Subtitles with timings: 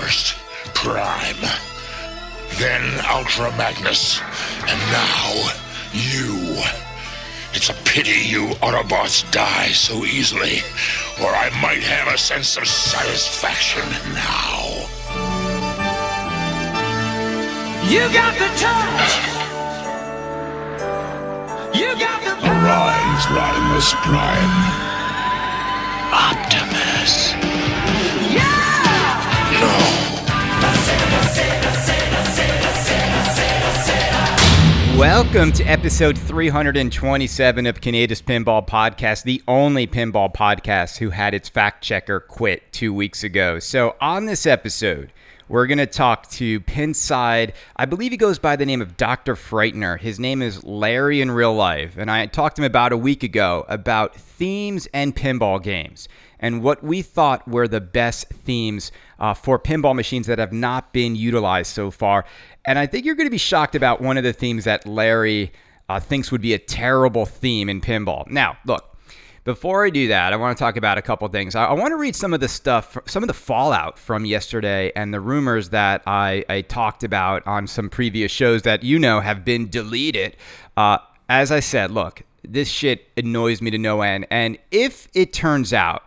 [0.00, 0.36] First,
[0.72, 1.42] Prime.
[2.56, 4.22] Then Ultra Magnus.
[4.66, 5.52] And now,
[5.92, 6.56] you.
[7.52, 10.60] It's a pity you Autobots die so easily,
[11.20, 13.82] or I might have a sense of satisfaction
[14.14, 14.88] now.
[17.92, 19.12] You got the touch.
[21.76, 22.64] You got the power.
[22.64, 24.54] Arise, Rodimus Prime.
[26.14, 26.71] Optimus.
[35.02, 41.48] Welcome to episode 327 of Kaneda's Pinball Podcast, the only pinball podcast who had its
[41.48, 43.58] fact checker quit two weeks ago.
[43.58, 45.12] So, on this episode,
[45.48, 47.52] we're going to talk to Pinside.
[47.76, 49.34] I believe he goes by the name of Dr.
[49.34, 49.98] Frightener.
[49.98, 51.96] His name is Larry in real life.
[51.98, 56.08] And I talked to him about a week ago about themes and pinball games
[56.42, 60.92] and what we thought were the best themes uh, for pinball machines that have not
[60.92, 62.24] been utilized so far.
[62.64, 65.52] And I think you're going to be shocked about one of the themes that Larry
[65.88, 68.28] uh, thinks would be a terrible theme in pinball.
[68.28, 68.88] Now, look.
[69.44, 71.56] Before I do that, I want to talk about a couple things.
[71.56, 74.92] I, I want to read some of the stuff, some of the fallout from yesterday
[74.94, 79.18] and the rumors that I, I talked about on some previous shows that you know
[79.18, 80.36] have been deleted.
[80.76, 80.98] Uh,
[81.28, 84.28] as I said, look, this shit annoys me to no end.
[84.30, 86.04] And if it turns out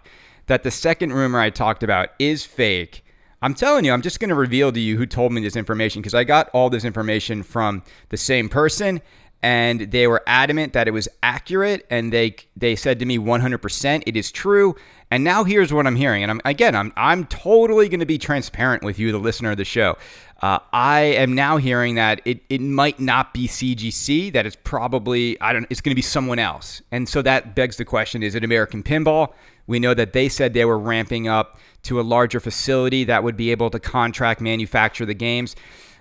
[0.47, 3.03] that the second rumor I talked about is fake,
[3.41, 6.01] I'm telling you, I'm just going to reveal to you who told me this information
[6.01, 9.01] because I got all this information from the same person
[9.45, 14.03] and they were adamant that it was accurate and they they said to me 100%
[14.07, 14.75] it is true.
[15.11, 18.17] And now here's what i'm hearing and i'm again i'm i'm totally going to be
[18.17, 19.97] transparent with you the listener of the show.
[20.41, 25.39] Uh, i am now hearing that it, it might not be cgc that it's probably
[25.39, 26.81] i don't it's going to be someone else.
[26.91, 29.33] And so that begs the question is it american pinball
[29.67, 33.37] we know that they said they were ramping up to a larger facility that would
[33.37, 35.55] be able to contract manufacture the games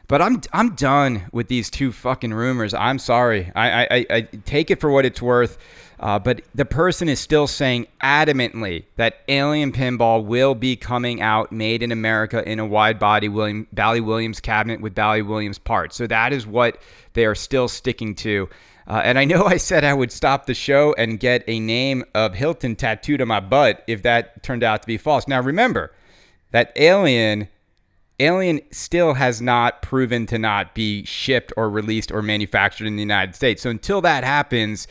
[0.07, 2.75] but I'm I'm done with these two fucking rumors.
[2.75, 3.51] I'm sorry.
[3.55, 5.59] I I, I take it for what it's worth.
[5.99, 11.53] Uh, but the person is still saying adamantly that Alien Pinball will be coming out
[11.53, 15.97] made in America in a wide body William Bally Williams cabinet with Bally Williams parts.
[15.97, 16.79] So that is what
[17.15, 18.49] they are still sticking to.
[18.87, 22.05] Uh, and I know I said I would stop the show and get a name
[22.15, 25.27] of Hilton tattooed on my butt if that turned out to be false.
[25.29, 25.93] Now remember
[26.51, 27.49] that Alien
[28.21, 33.03] Alien still has not proven to not be shipped or released or manufactured in the
[33.03, 33.63] United States.
[33.63, 34.87] So until that happens,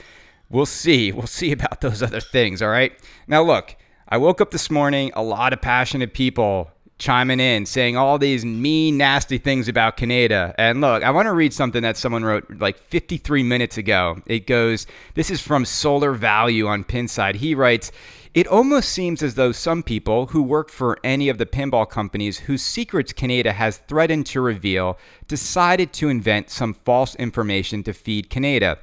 [0.50, 1.14] we'll see.
[1.14, 2.92] We'll see about those other things, all right?
[3.26, 3.78] Now, look,
[4.10, 8.46] I woke up this morning, a lot of passionate people chiming in, saying all these
[8.46, 10.54] mean, nasty things about Kaneda.
[10.58, 14.22] And look, I want to read something that someone wrote like 53 minutes ago.
[14.26, 17.36] It goes, This is from Solar Value on Pinside.
[17.36, 17.92] He writes,
[18.34, 22.40] it almost seems as though some people who work for any of the pinball companies
[22.40, 28.32] whose secrets Kaneda has threatened to reveal decided to invent some false information to feed
[28.32, 28.78] Kaneda.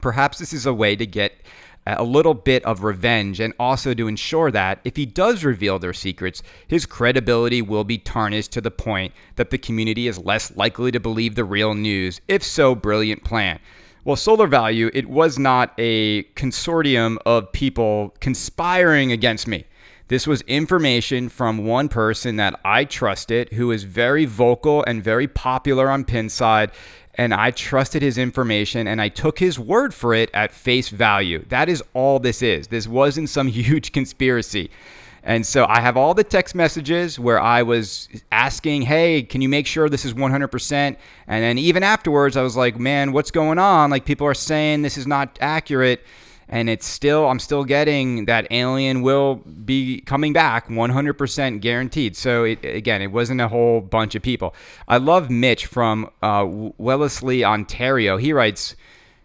[0.00, 1.34] Perhaps this is a way to get
[1.96, 5.92] a little bit of revenge and also to ensure that if he does reveal their
[5.92, 10.90] secrets, his credibility will be tarnished to the point that the community is less likely
[10.90, 12.20] to believe the real news.
[12.28, 13.58] If so, brilliant plan.
[14.04, 19.64] Well, Solar Value, it was not a consortium of people conspiring against me.
[20.08, 25.28] This was information from one person that I trusted who is very vocal and very
[25.28, 26.70] popular on Pinside.
[27.18, 31.44] And I trusted his information and I took his word for it at face value.
[31.48, 32.68] That is all this is.
[32.68, 34.70] This wasn't some huge conspiracy.
[35.28, 39.48] And so I have all the text messages where I was asking, hey, can you
[39.48, 40.72] make sure this is 100%?
[40.72, 40.96] And
[41.26, 43.90] then even afterwards, I was like, man, what's going on?
[43.90, 46.02] Like, people are saying this is not accurate.
[46.48, 52.16] And it's still, I'm still getting that Alien will be coming back 100% guaranteed.
[52.16, 54.54] So, it, again, it wasn't a whole bunch of people.
[54.86, 58.16] I love Mitch from uh, Wellesley, Ontario.
[58.16, 58.76] He writes,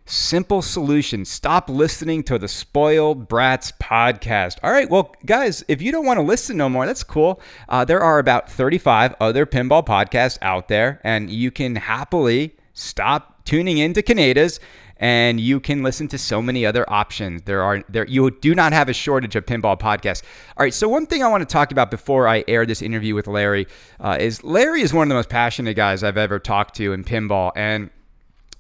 [0.06, 1.24] Simple solution.
[1.24, 4.58] Stop listening to the Spoiled Brats podcast.
[4.62, 7.40] All right, well, guys, if you don't want to listen no more, that's cool.
[7.70, 13.46] Uh, there are about 35 other pinball podcasts out there, and you can happily stop
[13.46, 14.60] tuning into Kaneda's
[14.98, 17.44] and you can listen to so many other options.
[17.44, 20.24] There are there you do not have a shortage of pinball podcasts.
[20.58, 23.16] All right, so one thing I want to talk about before I air this interview
[23.16, 23.68] with Larry
[24.00, 27.04] uh, is Larry is one of the most passionate guys I've ever talked to in
[27.04, 27.90] pinball, and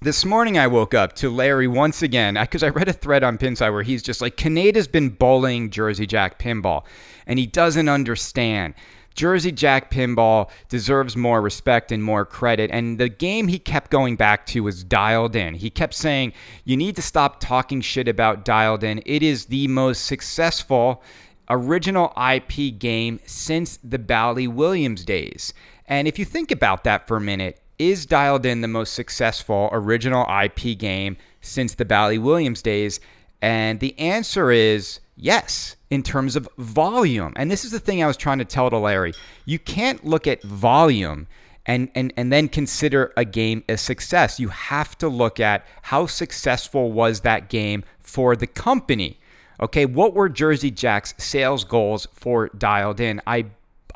[0.03, 3.37] this morning I woke up to Larry once again because I read a thread on
[3.37, 6.83] Pinside where he's just like, Kaneda's been bullying Jersey Jack pinball,
[7.25, 8.73] and he doesn't understand.
[9.13, 12.71] Jersey Jack Pinball deserves more respect and more credit.
[12.71, 15.55] And the game he kept going back to was Dialed In.
[15.55, 16.33] He kept saying,
[16.63, 19.01] You need to stop talking shit about Dialed In.
[19.05, 21.03] It is the most successful
[21.49, 25.53] original IP game since the Bally Williams days.
[25.87, 29.69] And if you think about that for a minute, is Dialed In the most successful
[29.71, 32.99] original IP game since the Bally Williams days?
[33.41, 37.33] And the answer is yes, in terms of volume.
[37.35, 39.13] And this is the thing I was trying to tell to Larry.
[39.45, 41.27] You can't look at volume
[41.65, 44.39] and, and, and then consider a game a success.
[44.39, 49.19] You have to look at how successful was that game for the company.
[49.61, 53.21] Okay, what were Jersey Jack's sales goals for Dialed In?
[53.25, 53.45] I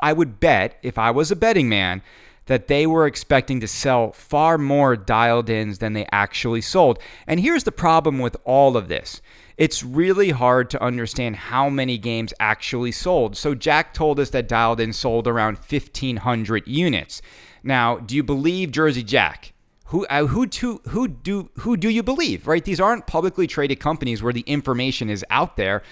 [0.00, 2.02] I would bet if I was a betting man
[2.48, 6.98] that they were expecting to sell far more dialed ins than they actually sold.
[7.26, 9.22] And here's the problem with all of this
[9.56, 13.36] it's really hard to understand how many games actually sold.
[13.36, 17.20] So, Jack told us that Dialed In sold around 1,500 units.
[17.64, 19.52] Now, do you believe Jersey Jack?
[19.86, 22.64] Who, uh, who, to, who, do, who do you believe, right?
[22.64, 25.82] These aren't publicly traded companies where the information is out there.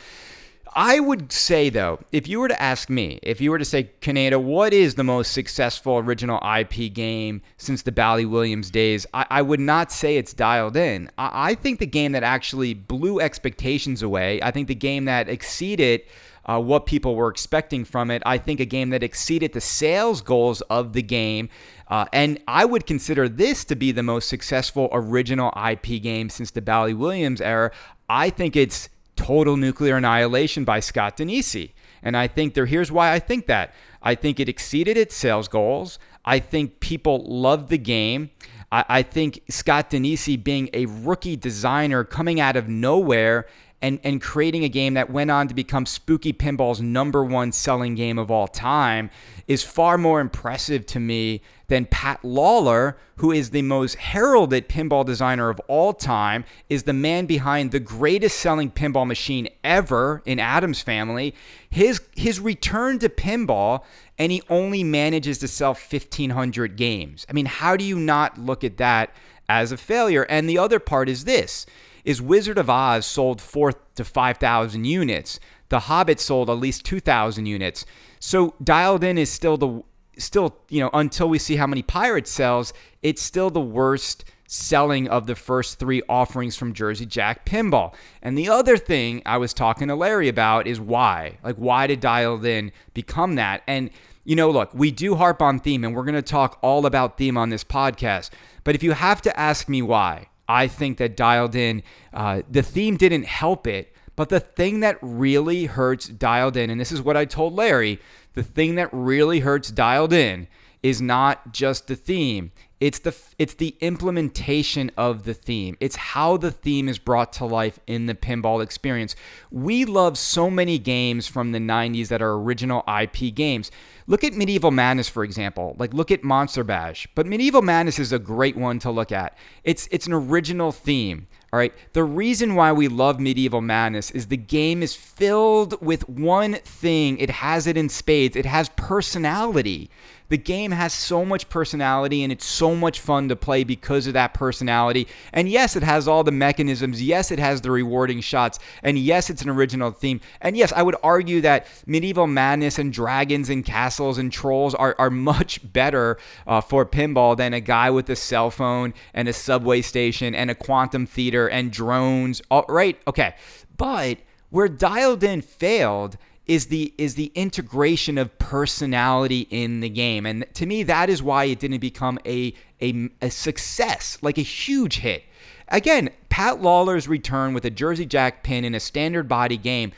[0.79, 3.93] I would say though, if you were to ask me, if you were to say,
[4.03, 9.07] Kaneda, what is the most successful original IP game since the Bally Williams days?
[9.15, 11.11] I, I would not say it's dialed in.
[11.17, 15.31] I, I, think the game that actually blew expectations away, I think the game that
[15.31, 16.03] exceeded
[16.45, 20.21] uh, what people were expecting from it, I think a game that exceeded the sales
[20.21, 21.49] goals of the game.
[21.89, 26.51] Uh, and I would consider this to be the most successful original IP game since
[26.51, 27.73] the Bally Williams era.
[28.11, 31.73] I think it's Total Nuclear Annihilation by Scott Danesi.
[32.03, 33.75] And I think there here's why I think that.
[34.03, 35.99] I think it exceeded its sales goals.
[36.25, 38.31] I think people loved the game.
[38.71, 43.47] I, I think Scott Danesi being a rookie designer coming out of nowhere
[43.83, 47.95] and, and creating a game that went on to become Spooky Pinball's number one selling
[47.95, 49.11] game of all time
[49.47, 55.05] is far more impressive to me than Pat Lawler, who is the most heralded pinball
[55.05, 60.39] designer of all time, is the man behind the greatest selling pinball machine ever in
[60.39, 61.35] Addams Family.
[61.69, 63.85] His his return to pinball
[64.19, 67.27] and he only manages to sell 1500 games.
[67.29, 69.15] I mean, how do you not look at that
[69.49, 70.25] as a failure?
[70.29, 71.67] And the other part is this
[72.05, 75.41] is Wizard of Oz sold 4 to 5,000 units.
[75.69, 77.85] The Hobbit sold at least 2,000 units.
[78.21, 79.83] So Dialed In is still the
[80.19, 82.73] still, you know, until we see how many Pirates sells,
[83.03, 87.95] it's still the worst selling of the first three offerings from Jersey Jack Pinball.
[88.23, 91.39] And the other thing I was talking to Larry about is why.
[91.43, 93.63] Like, why did Dialed In become that?
[93.67, 93.91] And,
[94.25, 97.19] you know, look, we do harp on theme and we're going to talk all about
[97.19, 98.31] theme on this podcast.
[98.65, 101.83] But if you have to ask me why, I think that Dialed In,
[102.13, 103.93] uh, the theme didn't help it.
[104.15, 108.01] But the thing that really hurts Dialed In, and this is what I told Larry,
[108.37, 110.47] the thing that really hurts dialed in
[110.87, 116.37] is not just the theme it's the it's the implementation of the theme it's how
[116.37, 119.17] the theme is brought to life in the pinball experience
[119.51, 123.73] we love so many games from the 90s that are original ip games
[124.07, 128.13] look at medieval madness for example like look at monster bash but medieval madness is
[128.13, 131.73] a great one to look at it's it's an original theme all right.
[131.95, 137.17] The reason why we love Medieval Madness is the game is filled with one thing.
[137.19, 138.37] It has it in spades.
[138.37, 139.89] It has personality.
[140.29, 144.15] The game has so much personality and it's so much fun to play because of
[144.15, 145.07] that personality.
[145.33, 147.03] And yes, it has all the mechanisms.
[147.03, 148.59] Yes, it has the rewarding shots.
[148.83, 150.21] And yes, it's an original theme.
[150.41, 154.97] And yes, I would argue that Medieval Madness and Dragons and Castles and Trolls are,
[154.99, 159.33] are much better uh, for pinball than a guy with a cell phone and a
[159.33, 162.43] subway station and a quantum theater and drones.
[162.51, 163.35] All right, okay.
[163.77, 164.19] But
[164.51, 170.27] where Dialed In failed is the is the integration of personality in the game.
[170.27, 174.43] And to me that is why it didn't become a a, a success like a
[174.43, 175.25] huge hit.
[175.69, 179.93] Again pat Lawler's return with a jersey jack pin in a standard body game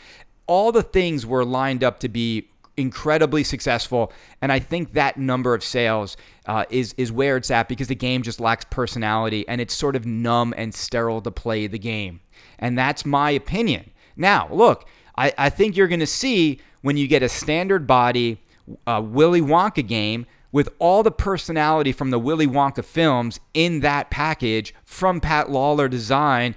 [0.47, 4.13] all the things were lined up to be incredibly successful.
[4.41, 7.95] And i think that number of sales uh, is is where it's at because the
[7.95, 12.21] game just lacks personality and it's sort of numb and sterile to play the game.
[12.59, 13.91] And that's my opinion.
[14.17, 14.89] Now look
[15.19, 18.41] I, I think you're going to see when you get a standard body
[18.87, 24.11] uh, Willy Wonka game with all the personality from the Willy Wonka films in that
[24.11, 26.55] package from Pat Lawler design.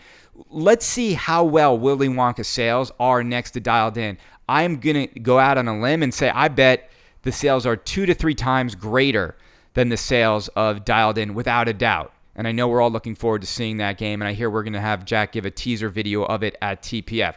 [0.49, 4.17] Let's see how well Willy Wonka sales are next to Dialed In.
[4.47, 6.91] I'm going to go out on a limb and say I bet
[7.23, 9.35] the sales are two to three times greater
[9.73, 12.13] than the sales of Dialed In without a doubt.
[12.35, 14.21] And I know we're all looking forward to seeing that game.
[14.21, 16.81] And I hear we're going to have Jack give a teaser video of it at
[16.81, 17.35] TPF.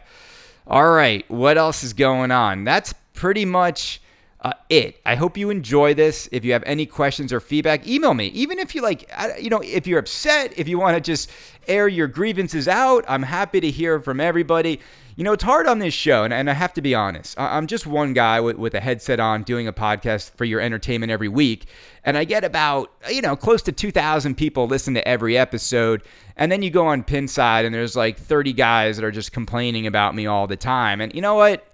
[0.67, 2.63] All right, what else is going on?
[2.63, 4.01] That's pretty much
[4.45, 5.01] uh, it.
[5.07, 6.29] I hope you enjoy this.
[6.31, 8.27] If you have any questions or feedback, email me.
[8.27, 9.11] Even if you like,
[9.41, 11.31] you know, if you're upset, if you want to just
[11.67, 14.79] air your grievances out, I'm happy to hear from everybody.
[15.15, 17.39] You know, it's hard on this show, and, and I have to be honest.
[17.39, 21.11] I'm just one guy with, with a headset on doing a podcast for your entertainment
[21.11, 21.65] every week,
[22.03, 26.03] and I get about, you know, close to 2,000 people listen to every episode.
[26.37, 29.87] And then you go on Pinside, and there's like 30 guys that are just complaining
[29.87, 31.01] about me all the time.
[31.01, 31.65] And you know what?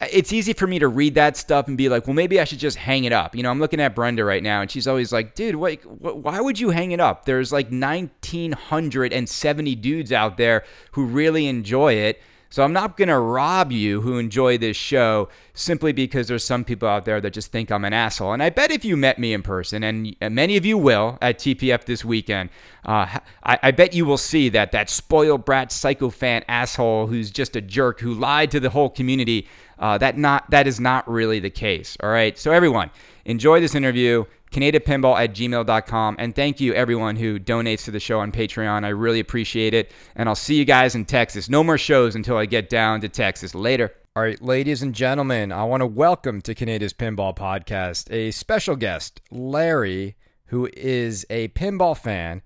[0.00, 2.58] It's easy for me to read that stuff and be like, well, maybe I should
[2.58, 3.36] just hang it up.
[3.36, 6.18] You know, I'm looking at Brenda right now, and she's always like, dude, what, what,
[6.18, 7.26] why would you hang it up?
[7.26, 12.20] There's like 1,970 dudes out there who really enjoy it.
[12.54, 16.62] So I'm not going to rob you who enjoy this show simply because there's some
[16.62, 18.32] people out there that just think I'm an asshole.
[18.32, 21.40] And I bet if you met me in person, and many of you will at
[21.40, 22.50] TPF this weekend,
[22.84, 27.56] uh, I, I, bet you will see that that spoiled brat psychophant asshole who's just
[27.56, 29.48] a jerk who lied to the whole community.
[29.80, 31.96] Uh, that not that is not really the case.
[32.04, 32.38] All right.
[32.38, 32.92] So everyone,
[33.24, 34.26] enjoy this interview.
[34.54, 36.16] Pinball at gmail.com.
[36.18, 38.84] And thank you, everyone who donates to the show on Patreon.
[38.84, 39.92] I really appreciate it.
[40.14, 41.48] And I'll see you guys in Texas.
[41.48, 43.54] No more shows until I get down to Texas.
[43.54, 43.92] Later.
[44.16, 48.76] All right, ladies and gentlemen, I want to welcome to Kaneda's Pinball Podcast a special
[48.76, 50.14] guest, Larry,
[50.46, 52.40] who is a pinball fan,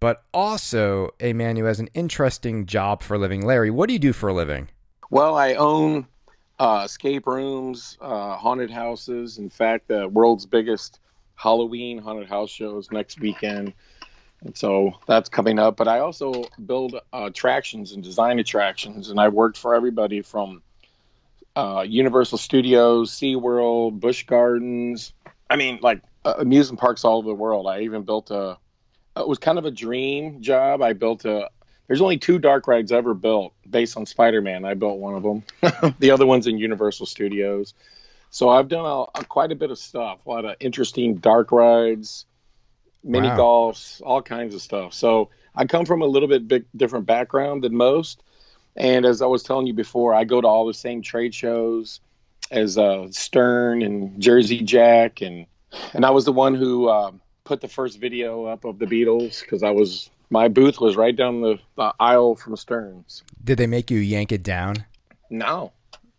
[0.00, 3.46] but also a man who has an interesting job for a living.
[3.46, 4.68] Larry, what do you do for a living?
[5.08, 6.06] Well, I own
[6.58, 9.38] uh, escape rooms, uh, haunted houses.
[9.38, 11.00] In fact, the world's biggest
[11.34, 13.74] Halloween haunted house shows next weekend.
[14.42, 15.76] And so that's coming up.
[15.76, 19.10] But I also build uh, attractions and design attractions.
[19.10, 20.62] And I worked for everybody from
[21.56, 25.12] uh, Universal Studios, SeaWorld, Busch Gardens.
[25.48, 27.66] I mean, like uh, amusement parks all over the world.
[27.66, 28.58] I even built a,
[29.16, 30.82] it was kind of a dream job.
[30.82, 31.50] I built a,
[31.86, 34.64] there's only two dark rides ever built based on Spider Man.
[34.64, 35.94] I built one of them.
[35.98, 37.74] the other one's in Universal Studios.
[38.34, 41.52] So I've done a, a, quite a bit of stuff, a lot of interesting dark
[41.52, 42.26] rides,
[43.04, 43.38] mini wow.
[43.38, 44.92] golfs, all kinds of stuff.
[44.92, 48.24] So I come from a little bit big, different background than most.
[48.74, 52.00] And as I was telling you before, I go to all the same trade shows
[52.50, 55.46] as uh, Stern and Jersey Jack, and
[55.92, 57.12] and I was the one who uh,
[57.44, 61.14] put the first video up of the Beatles because I was my booth was right
[61.14, 63.22] down the, the aisle from Stern's.
[63.44, 64.84] Did they make you yank it down?
[65.30, 65.70] No.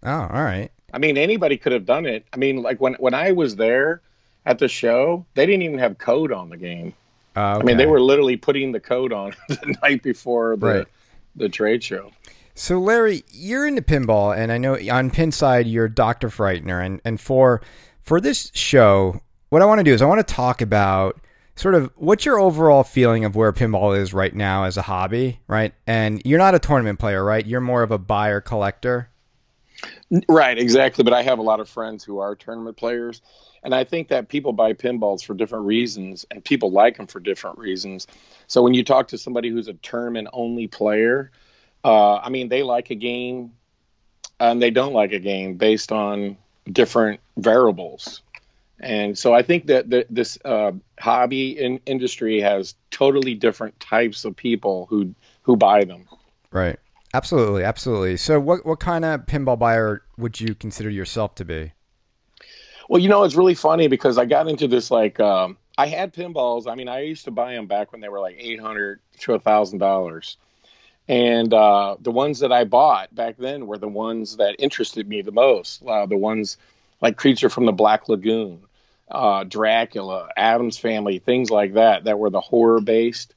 [0.02, 0.72] Oh, all right.
[0.96, 2.26] I mean, anybody could have done it.
[2.32, 4.02] I mean, like when when I was there
[4.46, 6.94] at the show, they didn't even have code on the game.
[7.36, 7.60] Uh, okay.
[7.60, 10.88] I mean, they were literally putting the code on the night before the right.
[11.36, 12.12] the trade show.
[12.54, 17.20] So, Larry, you're into pinball, and I know on Pinside you're Doctor Frightener, and and
[17.20, 17.62] for
[18.02, 21.20] for this show, what I want to do is I want to talk about
[21.58, 25.42] sort of what's your overall feeling of where pinball is right now as a hobby,
[25.48, 25.74] right?
[25.86, 27.46] And you're not a tournament player, right?
[27.46, 29.10] You're more of a buyer collector.
[30.30, 31.04] Right, exactly.
[31.04, 33.22] But I have a lot of friends who are tournament players.
[33.64, 37.20] And I think that people buy pinballs for different reasons and people like them for
[37.20, 38.06] different reasons.
[38.48, 41.32] So when you talk to somebody who's a tournament only player,
[41.84, 43.54] uh, I mean, they like a game
[44.40, 46.38] and they don't like a game based on
[46.72, 48.22] different variables.
[48.80, 54.26] And so I think that the, this uh, hobby in, industry has totally different types
[54.26, 56.08] of people who who buy them.
[56.52, 56.80] Right.
[57.16, 58.18] Absolutely, absolutely.
[58.18, 61.72] So, what what kind of pinball buyer would you consider yourself to be?
[62.90, 66.14] Well, you know, it's really funny because I got into this like um, I had
[66.14, 66.70] pinballs.
[66.70, 69.34] I mean, I used to buy them back when they were like eight hundred to
[69.34, 70.36] a thousand dollars,
[71.08, 75.22] and uh, the ones that I bought back then were the ones that interested me
[75.22, 75.84] the most.
[75.88, 76.58] Uh, the ones
[77.00, 78.60] like Creature from the Black Lagoon,
[79.10, 83.35] uh, Dracula, Addams Family, things like that that were the horror based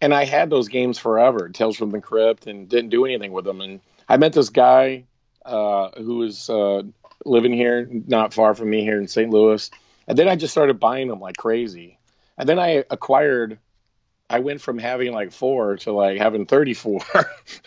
[0.00, 3.44] and I had those games forever, Tales from the Crypt, and didn't do anything with
[3.44, 3.60] them.
[3.60, 5.04] And I met this guy
[5.44, 6.82] uh, who was uh,
[7.24, 9.30] living here, not far from me here in St.
[9.30, 9.70] Louis,
[10.06, 11.98] and then I just started buying them like crazy.
[12.38, 13.58] And then I acquired.
[14.28, 17.00] I went from having like four to like having 34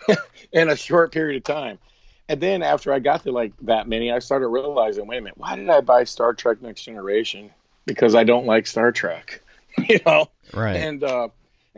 [0.52, 1.80] in a short period of time.
[2.28, 5.38] And then after I got to like that many, I started realizing, wait a minute,
[5.38, 7.50] why did I buy Star Trek Next Generation?
[7.86, 9.42] Because I don't like Star Trek,
[9.90, 10.30] you know?
[10.54, 10.76] Right.
[10.76, 11.30] And uh,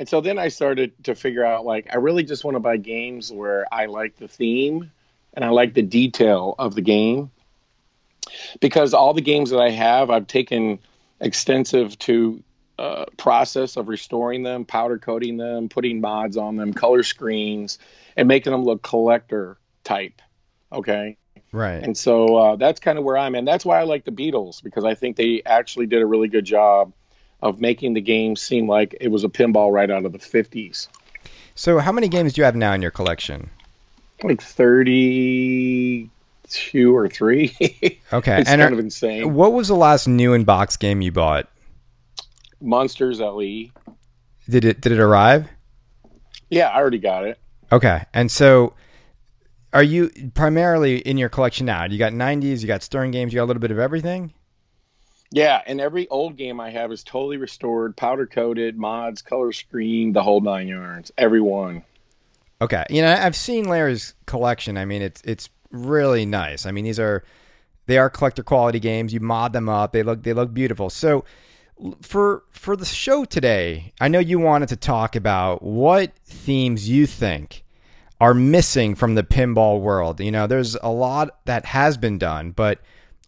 [0.02, 2.78] and so then I started to figure out like I really just want to buy
[2.78, 4.92] games where I like the theme
[5.36, 7.30] and I like the detail of the game.
[8.62, 10.80] Because all the games that I have, I've taken
[11.20, 12.42] extensive to
[12.80, 17.78] uh, process of restoring them, powder coating them, putting mods on them, color screens,
[18.18, 20.20] and making them look collector type.
[20.74, 21.16] Okay.
[21.52, 21.84] Right.
[21.84, 24.64] And so uh, that's kind of where I'm, and that's why I like the Beatles
[24.64, 26.92] because I think they actually did a really good job
[27.42, 30.88] of making the game seem like it was a pinball right out of the 50s.
[31.56, 33.50] So, how many games do you have now in your collection?
[34.24, 36.10] Like 36
[36.52, 37.56] two or three.
[38.14, 39.34] Okay, it's and kind are- of insane.
[39.34, 41.48] What was the last new in box game you bought?
[42.60, 43.68] Monsters LE.
[44.50, 45.48] Did it did it arrive?
[46.50, 47.40] Yeah, I already got it.
[47.72, 48.74] Okay, and so
[49.72, 51.86] are you primarily in your collection now?
[51.86, 54.34] You got 90s, you got Stern games, you got a little bit of everything.
[55.32, 60.12] Yeah, and every old game I have is totally restored, powder coated, mods, color screen,
[60.12, 61.12] the whole nine yards.
[61.18, 61.84] Every one.
[62.62, 64.78] Okay, you know I've seen Larry's collection.
[64.78, 66.66] I mean, it's it's really nice.
[66.66, 67.24] I mean, these are
[67.88, 69.14] they are collector quality games.
[69.14, 69.94] You mod them up.
[69.94, 70.90] They look they look beautiful.
[70.90, 71.24] So
[72.02, 77.08] for for the show today, I know you wanted to talk about what themes you
[77.08, 77.64] think
[78.20, 80.20] are missing from the pinball world.
[80.20, 82.80] You know, there's a lot that has been done, but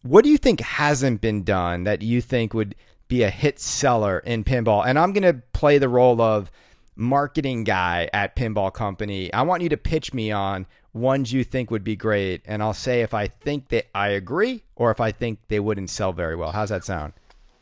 [0.03, 2.75] what do you think hasn't been done that you think would
[3.07, 4.86] be a hit seller in pinball?
[4.86, 6.51] And I'm going to play the role of
[6.95, 9.33] marketing guy at Pinball Company.
[9.33, 12.74] I want you to pitch me on ones you think would be great, and I'll
[12.74, 16.36] say if I think that I agree or if I think they wouldn't sell very
[16.36, 16.51] well.
[16.51, 17.13] How's that sound?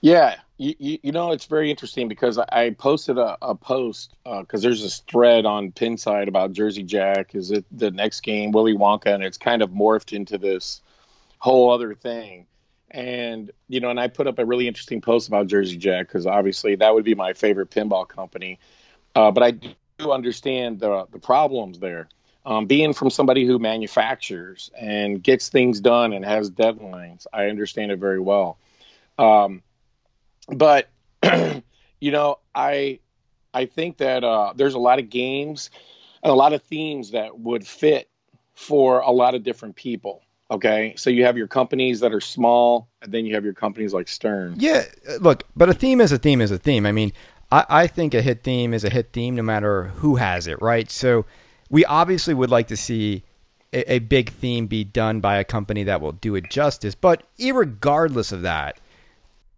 [0.01, 4.41] Yeah, you, you, you know it's very interesting because I posted a, a post uh,
[4.41, 7.35] because there's this thread on Pinside about Jersey Jack.
[7.35, 9.13] Is it the next game Willy Wonka?
[9.13, 10.81] And it's kind of morphed into this
[11.41, 12.45] whole other thing.
[12.91, 16.27] And you know, and I put up a really interesting post about Jersey Jack because
[16.27, 18.59] obviously that would be my favorite pinball company.
[19.15, 22.07] Uh, but I do understand the the problems there.
[22.45, 27.91] Um, being from somebody who manufactures and gets things done and has deadlines, I understand
[27.91, 28.57] it very well.
[29.19, 29.61] Um,
[30.47, 30.89] but
[31.23, 32.99] you know, I
[33.53, 35.71] I think that uh, there's a lot of games
[36.23, 38.09] and a lot of themes that would fit
[38.53, 40.21] for a lot of different people.
[40.51, 43.93] Okay, so you have your companies that are small, and then you have your companies
[43.93, 44.55] like Stern.
[44.57, 46.85] Yeah, uh, look, but a theme is a theme is a theme.
[46.85, 47.13] I mean,
[47.49, 50.61] I, I think a hit theme is a hit theme no matter who has it,
[50.61, 50.91] right?
[50.91, 51.25] So
[51.69, 53.23] we obviously would like to see
[53.71, 56.95] a, a big theme be done by a company that will do it justice.
[56.95, 58.77] But irregardless of that,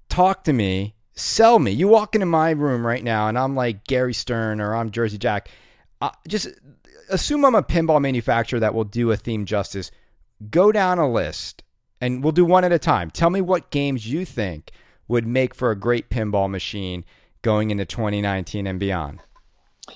[0.09, 1.71] talk to me, sell me.
[1.71, 5.17] You walk into my room right now, and I'm like Gary Stern or I'm Jersey
[5.17, 5.49] Jack.
[6.27, 6.49] Just
[7.09, 9.89] assume I'm a pinball manufacturer that will do a theme justice.
[10.49, 11.63] Go down a list,
[12.01, 13.11] and we'll do one at a time.
[13.11, 14.71] Tell me what games you think
[15.07, 17.05] would make for a great pinball machine
[17.41, 19.19] going into 2019 and beyond.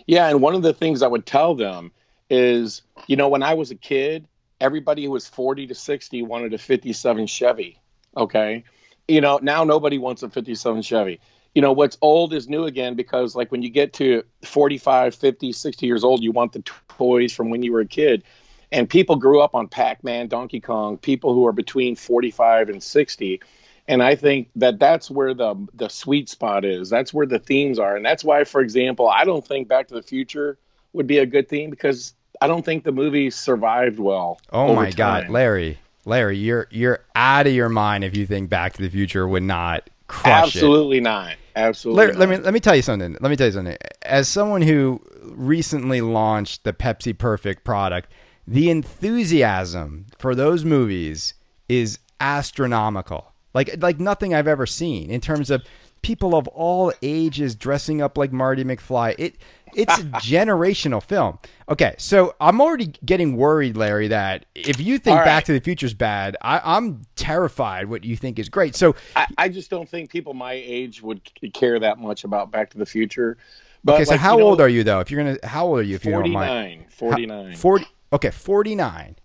[0.06, 1.91] Yeah, and one of the things I would tell them
[2.30, 4.28] is, you know, when I was a kid,
[4.60, 7.80] everybody who was 40 to 60 wanted a 57 Chevy.
[8.15, 8.63] Okay.
[9.08, 11.19] You know, now nobody wants a 57 Chevy.
[11.56, 15.52] You know, what's old is new again because, like, when you get to 45, 50,
[15.52, 18.24] 60 years old, you want the toys from when you were a kid.
[18.71, 22.84] And people grew up on Pac Man, Donkey Kong, people who are between 45 and
[22.84, 23.41] 60.
[23.88, 26.89] And I think that that's where the the sweet spot is.
[26.89, 29.93] That's where the themes are, and that's why, for example, I don't think Back to
[29.93, 30.58] the Future
[30.91, 34.39] would be a good theme because I don't think the movie survived well.
[34.51, 35.30] Oh my God.
[35.30, 39.27] Larry, Larry, you're you're out of your mind if you think Back to the Future
[39.27, 40.58] would not crush it.
[40.58, 41.36] Absolutely not.
[41.56, 42.08] Absolutely.
[42.08, 43.17] Let, let me let me tell you something.
[43.19, 43.77] Let me tell you something.
[44.03, 48.12] As someone who recently launched the Pepsi Perfect product,
[48.48, 51.34] the enthusiasm for those movies
[51.68, 53.34] is astronomical.
[53.54, 55.64] Like like nothing I've ever seen in terms of
[56.02, 59.16] people of all ages dressing up like Marty McFly.
[59.18, 59.36] It
[59.76, 61.40] it's a generational film.
[61.70, 65.26] Okay, so I'm already getting worried, Larry, that if you think right.
[65.26, 68.76] Back to the Future's bad, I, I'm terrified what you think is great.
[68.76, 71.22] So I, I just don't think people my age would
[71.54, 73.38] care that much about Back to the Future.
[73.84, 75.00] But Okay, so like, how you know, old are you though?
[75.00, 75.96] If you're gonna, how old are you?
[75.96, 77.28] If you don't mind, 49.
[77.28, 77.56] 49.
[77.58, 77.86] forty.
[78.13, 79.15] Okay, forty nine.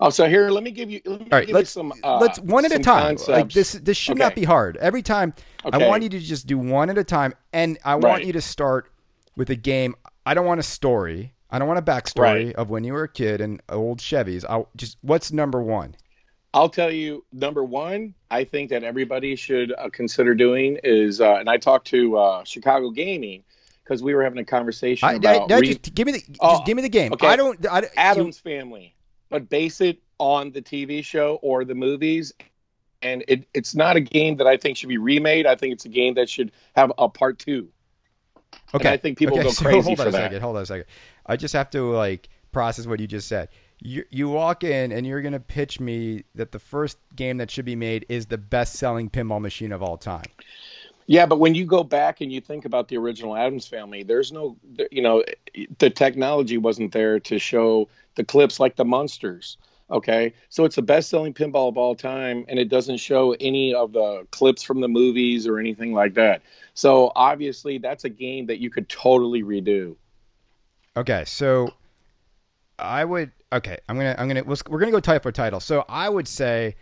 [0.00, 1.00] Oh, so here, let me give you.
[1.04, 1.92] Let me All right, give let's you some.
[2.02, 3.16] Uh, let's one at a time.
[3.28, 4.76] Like this, this should not be hard.
[4.78, 8.04] Every time, I want you to just do one at a time, and I want
[8.04, 8.26] Right.
[8.26, 8.90] you to start
[9.36, 9.94] with a game.
[10.26, 11.34] I don't want a story.
[11.50, 12.54] I don't want a backstory Right.
[12.56, 14.44] of when you were a kid and old Chevys.
[14.48, 15.94] I just what's number one?
[16.52, 21.34] I'll tell you, number one, I think that everybody should uh, consider doing is, uh,
[21.34, 23.42] and I talked to uh, Chicago Gaming
[23.84, 26.38] because we were having a conversation I, about I re- just give me the just
[26.40, 27.12] Oh, give me the game.
[27.12, 27.26] okay.
[27.26, 27.64] I don't.
[27.66, 28.94] I, you- Addams Family,
[29.30, 32.32] but base it on the TV show or the movies.
[33.02, 35.44] And it, it's not a game that I think should be remade.
[35.44, 37.68] I think it's a game that should have a part two.
[38.72, 38.90] Okay.
[38.90, 40.18] I think people okay, go so crazy hold on for a that.
[40.18, 40.40] second.
[40.40, 40.86] Hold on a second.
[41.26, 43.50] I just have to like process what you just said.
[43.80, 47.66] You you walk in and you're gonna pitch me that the first game that should
[47.66, 50.24] be made is the best selling pinball machine of all time.
[51.06, 54.32] Yeah, but when you go back and you think about the original Addams family, there's
[54.32, 54.56] no,
[54.90, 55.22] you know,
[55.78, 59.58] the technology wasn't there to show the clips like the monsters.
[59.90, 63.92] Okay, so it's the best-selling pinball of all time, and it doesn't show any of
[63.92, 66.40] the clips from the movies or anything like that.
[66.72, 69.96] So obviously, that's a game that you could totally redo.
[70.96, 71.74] Okay, so
[72.78, 75.60] I would okay, I'm gonna I'm gonna we're gonna go title for title.
[75.60, 76.76] So I would say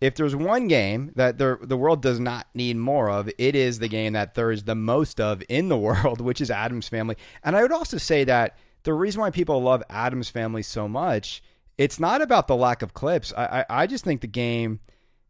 [0.00, 3.78] if there's one game that the the world does not need more of, it is
[3.78, 7.16] the game that there is the most of in the world, which is Addams Family.
[7.42, 11.42] And I would also say that the reason why people love Addams Family so much,
[11.78, 13.32] it's not about the lack of clips.
[13.36, 14.80] I I, I just think the game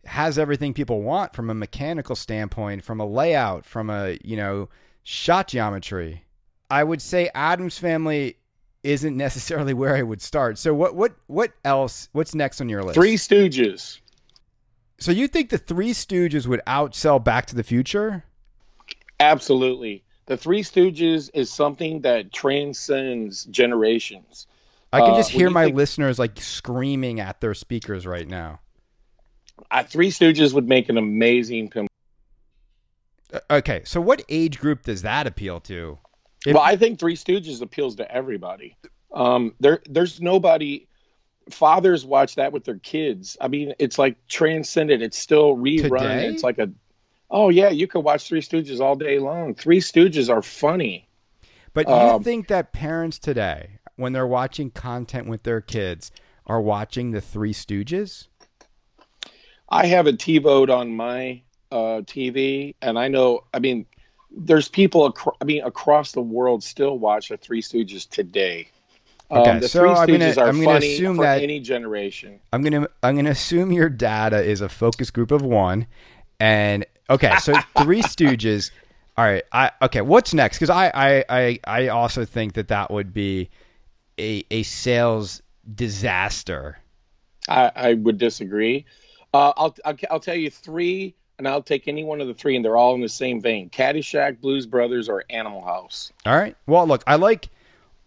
[0.04, 4.68] has everything people want from a mechanical standpoint, from a layout, from a you know
[5.02, 6.24] shot geometry.
[6.68, 8.38] I would say Addams Family
[8.82, 10.58] isn't necessarily where I would start.
[10.58, 12.08] So what what what else?
[12.12, 12.94] What's next on your list?
[12.96, 14.00] Three Stooges.
[14.98, 18.24] So you think the Three Stooges would outsell Back to the Future?
[19.20, 20.02] Absolutely.
[20.26, 24.46] The Three Stooges is something that transcends generations.
[24.92, 28.60] I can just Uh, hear my think- listeners like screaming at their speakers right now.
[29.70, 31.86] Uh, Three Stooges would make an amazing pinball.
[33.32, 35.98] Uh, Okay, so what age group does that appeal to?
[36.46, 38.76] If- well, I think Three Stooges appeals to everybody.
[39.12, 40.86] Um, there, there's nobody.
[41.50, 43.36] Fathers watch that with their kids.
[43.40, 45.02] I mean, it's like transcended.
[45.02, 45.88] It's still rerun.
[46.00, 46.26] Today?
[46.28, 46.70] It's like a.
[47.30, 49.54] Oh yeah, you could watch Three Stooges all day long.
[49.54, 51.08] Three Stooges are funny.
[51.74, 56.10] But you Um, think that parents today, when they're watching content with their kids,
[56.46, 58.26] are watching the Three Stooges?
[59.68, 63.44] I have a TiVo on my uh, TV, and I know.
[63.52, 63.86] I mean,
[64.30, 65.06] there's people.
[65.06, 68.70] Acro- I mean, across the world still watch the Three Stooges today.
[69.30, 72.38] Okay, um, the so Three I'm gonna- are I'm gonna funny assume that- any generation.
[72.52, 75.86] I'm gonna I'm gonna assume your data is a focus group of one,
[76.38, 78.70] and okay, so Three Stooges.
[79.16, 80.00] All right, I okay.
[80.02, 80.58] What's next?
[80.58, 83.48] Because I, I I I also think that that would be
[84.18, 85.42] a a sales
[85.74, 86.78] disaster.
[87.48, 88.84] I, I would disagree.
[89.32, 92.56] Uh, I'll, I'll I'll tell you three, and I'll take any one of the three,
[92.56, 96.12] and they're all in the same vein: Caddyshack, Blues Brothers, or Animal House.
[96.26, 96.56] All right.
[96.66, 97.48] Well, look, I like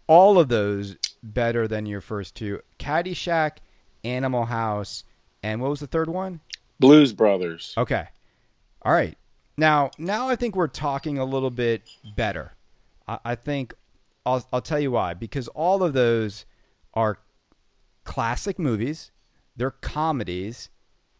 [0.06, 3.58] all of those better than your first two: Caddyshack,
[4.04, 5.04] Animal House,
[5.42, 6.40] and what was the third one?
[6.78, 7.74] Blues Brothers.
[7.76, 8.08] Okay.
[8.82, 9.16] All right.
[9.56, 11.82] Now, now I think we're talking a little bit
[12.16, 12.54] better.
[13.06, 13.74] I, I think
[14.24, 15.14] I'll I'll tell you why.
[15.14, 16.46] Because all of those
[16.94, 17.18] are
[18.04, 19.10] classic movies.
[19.56, 20.70] They're comedies.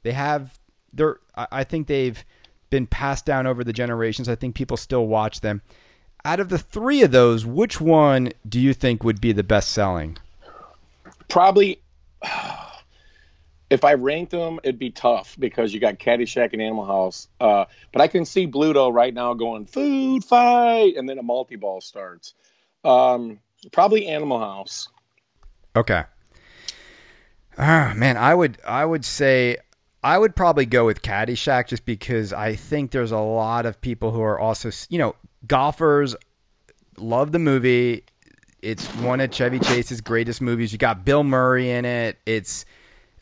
[0.02, 0.58] They have
[0.92, 2.24] they're I I think they've
[2.70, 4.28] been passed down over the generations.
[4.28, 5.60] I think people still watch them.
[6.24, 9.70] Out of the three of those, which one do you think would be the best
[9.70, 10.18] selling?
[11.28, 11.80] Probably,
[13.70, 17.28] if I ranked them, it'd be tough because you got Caddyshack and Animal House.
[17.40, 21.56] Uh, but I can see Bluto right now going food fight, and then a multi
[21.56, 22.34] ball starts.
[22.84, 23.40] Um,
[23.72, 24.88] probably Animal House.
[25.74, 26.04] Okay.
[27.56, 29.58] Ah, man, I would I would say
[30.02, 34.12] I would probably go with Caddyshack just because I think there's a lot of people
[34.12, 35.14] who are also, you know,
[35.46, 36.14] golfers
[36.96, 38.04] love the movie.
[38.62, 40.72] It's one of Chevy Chase's greatest movies.
[40.72, 42.18] You got Bill Murray in it.
[42.26, 42.64] It's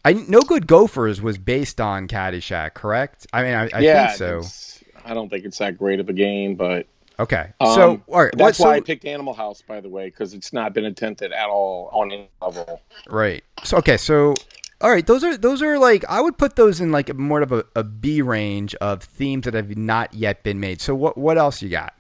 [0.04, 3.26] I No Good Gophers was based on Caddyshack, correct?
[3.33, 4.83] I mean, I, I yeah, think so.
[5.04, 6.87] I don't think it's that great of a game, but
[7.20, 7.52] Okay.
[7.59, 8.33] Um, so, all right.
[8.37, 10.85] That's what, so, why I picked Animal House, by the way, because it's not been
[10.85, 12.81] attempted at all on any level.
[13.09, 13.42] Right.
[13.64, 14.35] So okay, so
[14.81, 17.50] all right, those are those are like I would put those in like more of
[17.50, 20.81] a, a B range of themes that have not yet been made.
[20.81, 21.94] So what what else you got?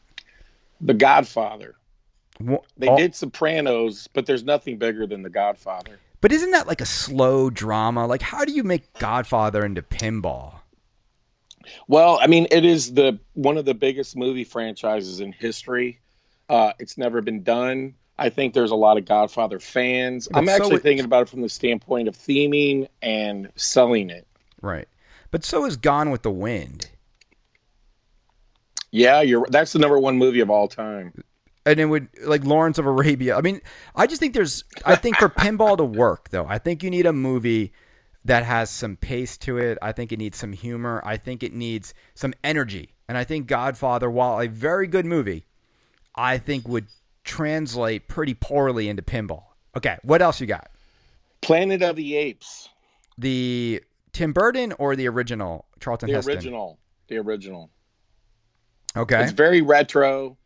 [0.80, 1.74] The Godfather.
[2.76, 5.98] They all- did Sopranos, but there's nothing bigger than The Godfather.
[6.20, 8.06] But isn't that like a slow drama?
[8.06, 10.54] Like how do you make Godfather into pinball?
[11.86, 15.98] Well, I mean, it is the one of the biggest movie franchises in history.
[16.48, 17.94] Uh, it's never been done.
[18.18, 20.28] I think there's a lot of Godfather fans.
[20.28, 24.10] But I'm so actually it- thinking about it from the standpoint of theming and selling
[24.10, 24.26] it.
[24.60, 24.88] Right.
[25.30, 26.88] But so is Gone with the Wind.
[28.90, 29.46] Yeah, you're.
[29.50, 31.12] That's the number one movie of all time.
[31.66, 33.36] And it would like Lawrence of Arabia.
[33.36, 33.60] I mean,
[33.94, 37.04] I just think there's I think for pinball to work though, I think you need
[37.04, 37.72] a movie
[38.24, 39.76] that has some pace to it.
[39.82, 41.02] I think it needs some humor.
[41.04, 42.94] I think it needs some energy.
[43.06, 45.46] And I think Godfather, while a very good movie,
[46.14, 46.86] I think would
[47.24, 49.44] translate pretty poorly into pinball.
[49.76, 50.70] Okay, what else you got?
[51.40, 52.68] Planet of the Apes,
[53.16, 56.34] The Tim Burton or the original Charlton the Heston?
[56.34, 57.70] original, the original.
[58.98, 59.22] Okay.
[59.22, 60.36] It's very retro.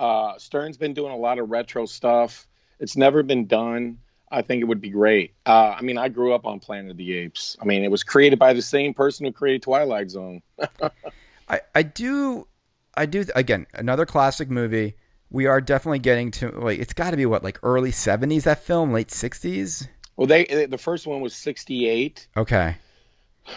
[0.00, 2.46] Uh, Stern's been doing a lot of retro stuff.
[2.80, 3.98] It's never been done.
[4.30, 5.34] I think it would be great.
[5.46, 7.56] Uh, I mean, I grew up on Planet of the Apes.
[7.60, 10.42] I mean, it was created by the same person who created Twilight Zone.
[11.48, 12.46] I, I do
[12.94, 14.94] I do again another classic movie.
[15.30, 18.62] We are definitely getting to like it's got to be what like early seventies that
[18.62, 19.88] film, late sixties.
[20.16, 22.76] Well, they the first one was '68, Okay,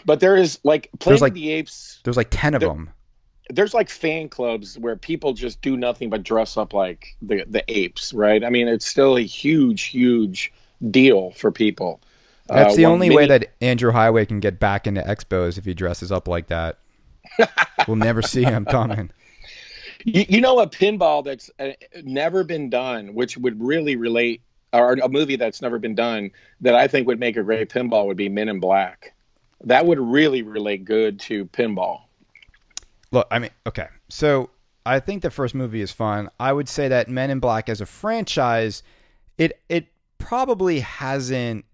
[0.06, 2.00] but there is like Planet like- of the Apes.
[2.04, 2.92] there's like ten of There- them.
[3.50, 7.64] There's like fan clubs where people just do nothing but dress up like the the
[7.68, 8.44] apes, right?
[8.44, 10.54] I mean, it's still a huge, huge
[10.90, 12.02] deal for people.
[12.54, 15.74] That's Uh, the only way that Andrew Highway can get back into Expos if he
[15.74, 16.80] dresses up like that.
[17.88, 19.12] we'll never see him coming.
[20.04, 21.72] You, you know a pinball that's uh,
[22.04, 24.42] never been done, which would really relate,
[24.74, 28.08] or a movie that's never been done that I think would make a great pinball
[28.08, 29.14] would be Men in Black.
[29.64, 32.02] That would really relate good to pinball.
[33.12, 33.88] Look, I mean, okay.
[34.10, 34.50] So
[34.86, 36.30] I think the first movie is fun.
[36.40, 38.84] I would say that Men in Black as a franchise,
[39.38, 41.66] it it probably hasn't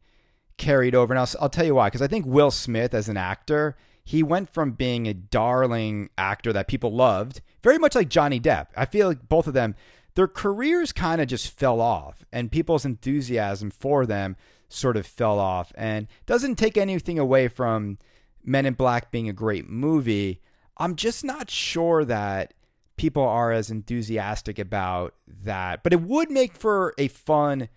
[0.57, 1.13] carried over.
[1.13, 1.87] And I'll, I'll tell you why.
[1.87, 6.51] Because I think Will Smith as an actor, he went from being a darling actor
[6.53, 8.67] that people loved, very much like Johnny Depp.
[8.75, 9.75] I feel like both of them,
[10.15, 14.35] their careers kind of just fell off, and people's enthusiasm for them
[14.69, 15.71] sort of fell off.
[15.75, 17.97] And doesn't take anything away from
[18.43, 20.41] Men in Black being a great movie.
[20.77, 22.53] I'm just not sure that
[22.97, 25.13] people are as enthusiastic about
[25.43, 25.83] that.
[25.83, 27.69] But it would make for a fun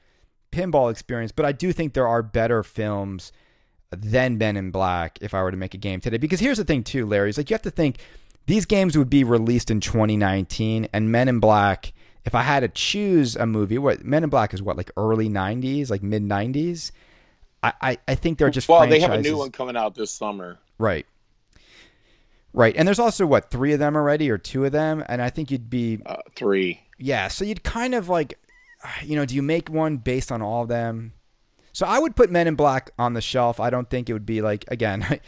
[0.51, 1.33] pinball experience.
[1.33, 3.33] But I do think there are better films
[3.91, 6.19] than Men in Black if I were to make a game today.
[6.19, 7.31] Because here's the thing, too, Larry.
[7.31, 7.99] Is like you have to think
[8.47, 11.93] these games would be released in 2019, and Men in Black.
[12.25, 15.29] If I had to choose a movie, what Men in Black is what like early
[15.29, 16.93] 90s, like mid 90s.
[17.63, 20.11] I, I, I think they're just Well, they have a new one coming out this
[20.11, 20.59] summer.
[20.79, 21.07] Right.
[22.53, 22.75] Right.
[22.77, 25.05] And there's also what, three of them already or two of them?
[25.09, 26.81] And I think you'd be Uh, three.
[26.99, 28.39] yeah, so you'd kind of like
[29.03, 31.13] you know, do you make one based on all of them?
[31.73, 33.61] So I would put Men in Black on the shelf.
[33.61, 35.21] I don't think it would be like again, I,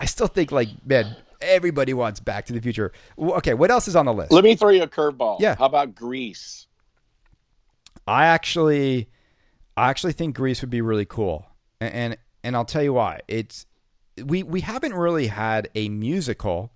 [0.00, 2.92] I still think like man, everybody wants Back to the Future.
[3.18, 4.32] Okay, what else is on the list?
[4.32, 5.38] Let me throw you a curveball.
[5.40, 5.54] Yeah.
[5.56, 6.66] How about Grease?
[8.06, 9.08] I actually,
[9.76, 11.46] I actually think Grease would be really cool,
[11.80, 13.20] and and, and I'll tell you why.
[13.28, 13.66] It's
[14.24, 16.70] we we haven't really had a musical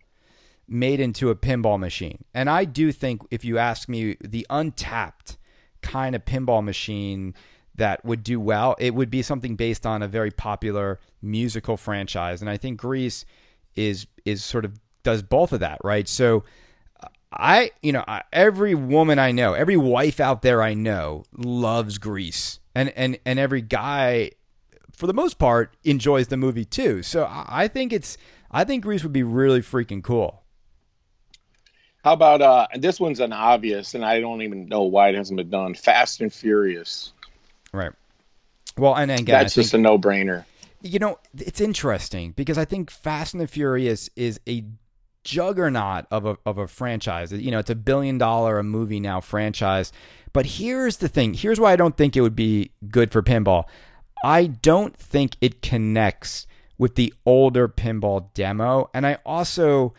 [0.68, 5.37] made into a pinball machine, and I do think if you ask me, the untapped
[5.83, 7.35] kind of pinball machine
[7.74, 12.40] that would do well, it would be something based on a very popular musical franchise,
[12.40, 13.24] and I think Grease
[13.74, 16.09] is is sort of does both of that, right?
[16.09, 16.44] So.
[17.33, 22.59] I, you know, every woman I know, every wife out there I know loves Grease,
[22.74, 24.33] and and and every guy,
[24.94, 27.03] for the most part, enjoys the movie too.
[27.03, 28.16] So I, think it's,
[28.50, 30.42] I think Grease would be really freaking cool.
[32.05, 35.37] How about uh this one's an obvious and I don't even know why it hasn't
[35.37, 35.74] been done.
[35.74, 37.12] Fast and Furious.
[37.72, 37.92] Right.
[38.79, 40.44] Well, and again, I That's think, just a no brainer.
[40.81, 44.64] you know, it's interesting because I think Fast and the Furious is a
[45.24, 47.33] juggernaut of a of a franchise.
[47.33, 49.92] You know, it's a billion dollar a movie now franchise.
[50.33, 51.35] But here's the thing.
[51.35, 53.64] Here's why I don't think it would be good for pinball.
[54.24, 56.46] I don't think it connects
[56.78, 59.94] with the older pinball demo, and I also,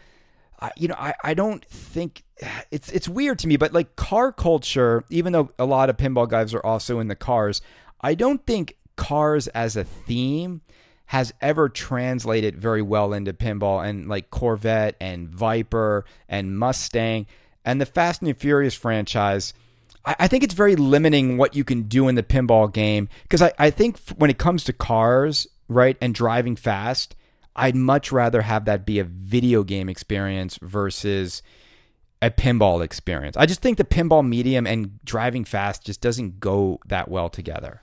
[0.75, 2.23] you know, I, I don't think
[2.71, 3.57] it's it's weird to me.
[3.57, 7.15] But like car culture, even though a lot of pinball guys are also in the
[7.15, 7.61] cars,
[8.01, 10.61] I don't think cars as a theme
[11.07, 17.25] has ever translated very well into pinball and like Corvette and Viper and Mustang
[17.65, 19.53] and the Fast and the Furious franchise.
[20.03, 23.53] I, think it's very limiting what you can do in the pinball game because I,
[23.59, 27.15] I think when it comes to cars, right, and driving fast,
[27.55, 31.43] I'd much rather have that be a video game experience versus
[32.21, 33.35] a pinball experience.
[33.35, 37.81] I just think the pinball medium and driving fast just doesn't go that well together.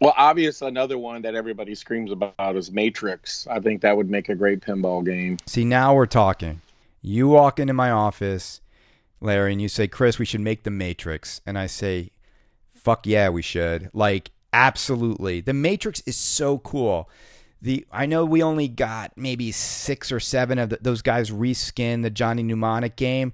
[0.00, 3.46] Well, obvious another one that everybody screams about is Matrix.
[3.46, 5.38] I think that would make a great pinball game.
[5.46, 6.60] See, now we're talking.
[7.02, 8.60] You walk into my office,
[9.22, 11.40] Larry, and you say, Chris, we should make the Matrix.
[11.46, 12.10] And I say,
[12.70, 13.90] fuck yeah, we should.
[13.92, 15.40] Like, absolutely.
[15.40, 17.08] The Matrix is so cool.
[17.60, 22.02] The I know we only got maybe six or seven of the, those guys reskin
[22.02, 23.32] the Johnny Mnemonic game,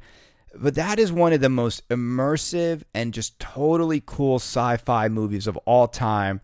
[0.55, 5.57] but that is one of the most immersive and just totally cool sci-fi movies of
[5.59, 6.43] all time.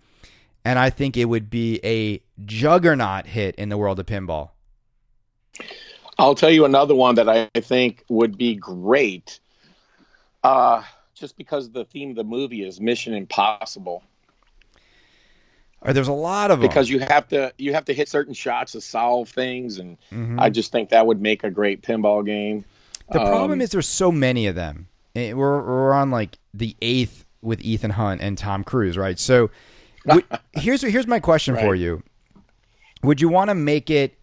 [0.65, 4.51] And I think it would be a juggernaut hit in the world of pinball.
[6.19, 9.41] I'll tell you another one that I think would be great.
[10.43, 10.83] Uh,
[11.15, 14.03] just because the theme of the movie is Mission Impossible.
[15.81, 16.69] Or there's a lot of them.
[16.69, 20.41] Because you have to you have to hit certain shots to solve things, and Mhm.
[20.41, 22.65] I just think that would make a great pinball game.
[23.13, 24.89] The problem Um, is there's so many of them.
[25.15, 29.19] Eh, We're we're on like the eighth with Ethan Hunt and Tom Cruise, right?
[29.19, 29.51] So
[30.55, 32.03] here's here's my question for you:
[33.03, 34.15] Would you want to make it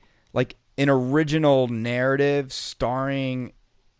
[0.77, 3.53] an original narrative starring,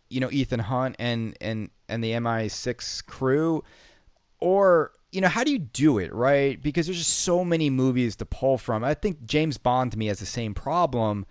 [0.08, 3.62] you know, Ethan Hunt and and and the MI6 crew,
[4.40, 6.60] or you know, how do you do it, right?
[6.62, 8.82] Because there's just so many movies to pull from.
[8.82, 11.26] I think James Bond to me has the same problem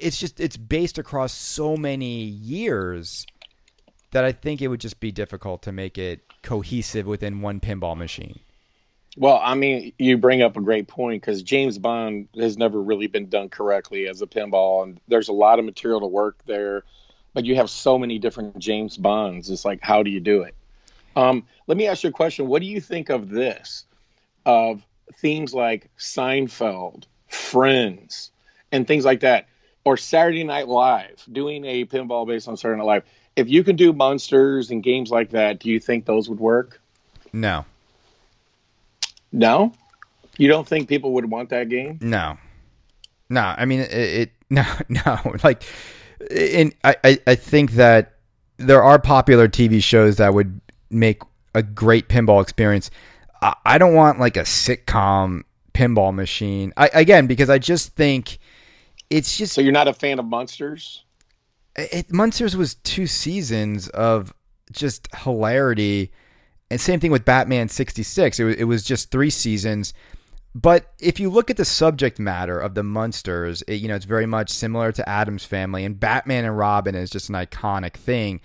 [0.00, 3.26] it's just it's based across so many years
[4.12, 7.96] that I think it would just be difficult to make it cohesive within one pinball
[7.96, 8.40] machine.
[9.16, 13.08] Well, I mean, you bring up a great point because James Bond has never really
[13.08, 16.84] been done correctly as a pinball, and there's a lot of material to work there.
[17.34, 19.50] But you have so many different James Bonds.
[19.50, 20.54] It's like, how do you do it?
[21.16, 22.48] Um, let me ask you a question.
[22.48, 23.84] What do you think of this?
[24.46, 24.82] Of
[25.16, 28.30] themes like Seinfeld, Friends,
[28.72, 29.48] and things like that,
[29.84, 33.04] or Saturday Night Live, doing a pinball based on Saturday Night Live.
[33.36, 36.80] If you can do monsters and games like that, do you think those would work?
[37.32, 37.64] No,
[39.32, 39.72] No,
[40.38, 41.98] you don't think people would want that game?
[42.00, 42.36] no,
[43.28, 43.54] no.
[43.56, 45.18] I mean, it, it no, no.
[45.44, 45.62] Like,
[46.30, 48.16] and I, I, I think that
[48.56, 51.22] there are popular TV shows that would make
[51.54, 52.90] a great pinball experience.
[53.40, 56.72] I, I don't want like a sitcom pinball machine.
[56.76, 58.38] I, again, because I just think
[59.08, 61.04] it's just So you're not a fan of Munsters?
[61.76, 64.34] it, Munsters was two seasons of
[64.72, 66.10] just hilarity,
[66.70, 68.38] and same thing with Batman '66.
[68.38, 69.92] It was, it was just three seasons.
[70.54, 74.04] But if you look at the subject matter of the Munsters, it, you know it's
[74.04, 78.40] very much similar to Addams Family, and Batman and Robin is just an iconic thing.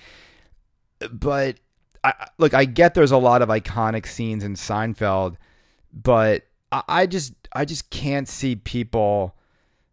[1.12, 1.58] But
[2.04, 5.38] I, look, I get there's a lot of iconic scenes in Seinfeld,
[5.92, 9.36] but I, I just I just can't see people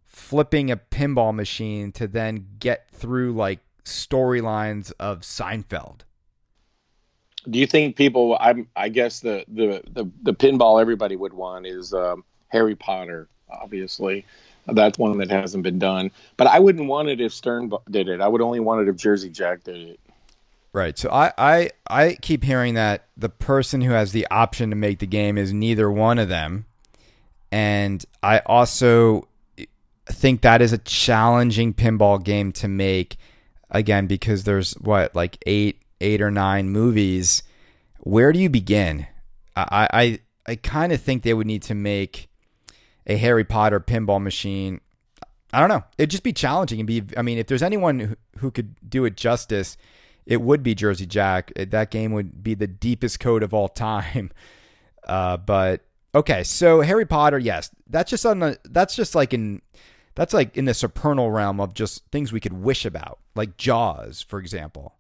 [0.04, 6.00] flipping a pinball machine to then get through like storylines of Seinfeld.
[7.50, 8.36] Do you think people?
[8.40, 8.68] I'm.
[8.76, 13.28] I guess the the the, the pinball everybody would want is um, Harry Potter.
[13.50, 14.24] Obviously,
[14.66, 16.10] that's one that hasn't been done.
[16.36, 18.20] But I wouldn't want it if Stern did it.
[18.20, 20.00] I would only want it if Jersey Jack did it.
[20.72, 20.96] Right.
[20.96, 25.00] So I, I I keep hearing that the person who has the option to make
[25.00, 26.64] the game is neither one of them.
[27.50, 29.28] And I also
[30.06, 33.16] think that is a challenging pinball game to make
[33.70, 37.42] again because there's what like eight eight or nine movies.
[38.00, 39.06] Where do you begin?
[39.56, 42.28] I I, I kind of think they would need to make
[43.06, 44.80] a Harry Potter pinball machine.
[45.52, 45.84] I don't know.
[45.98, 47.02] It'd just be challenging and be.
[47.16, 49.76] I mean, if there's anyone who, who could do it justice,
[50.26, 51.52] it would be Jersey Jack.
[51.54, 54.30] That game would be the deepest code of all time.
[55.04, 55.80] Uh, but
[56.14, 58.56] okay, so Harry Potter, yes, that's just on the.
[58.62, 59.60] That's just like in.
[60.14, 64.22] That's like in the supernal realm of just things we could wish about, like Jaws,
[64.22, 64.94] for example.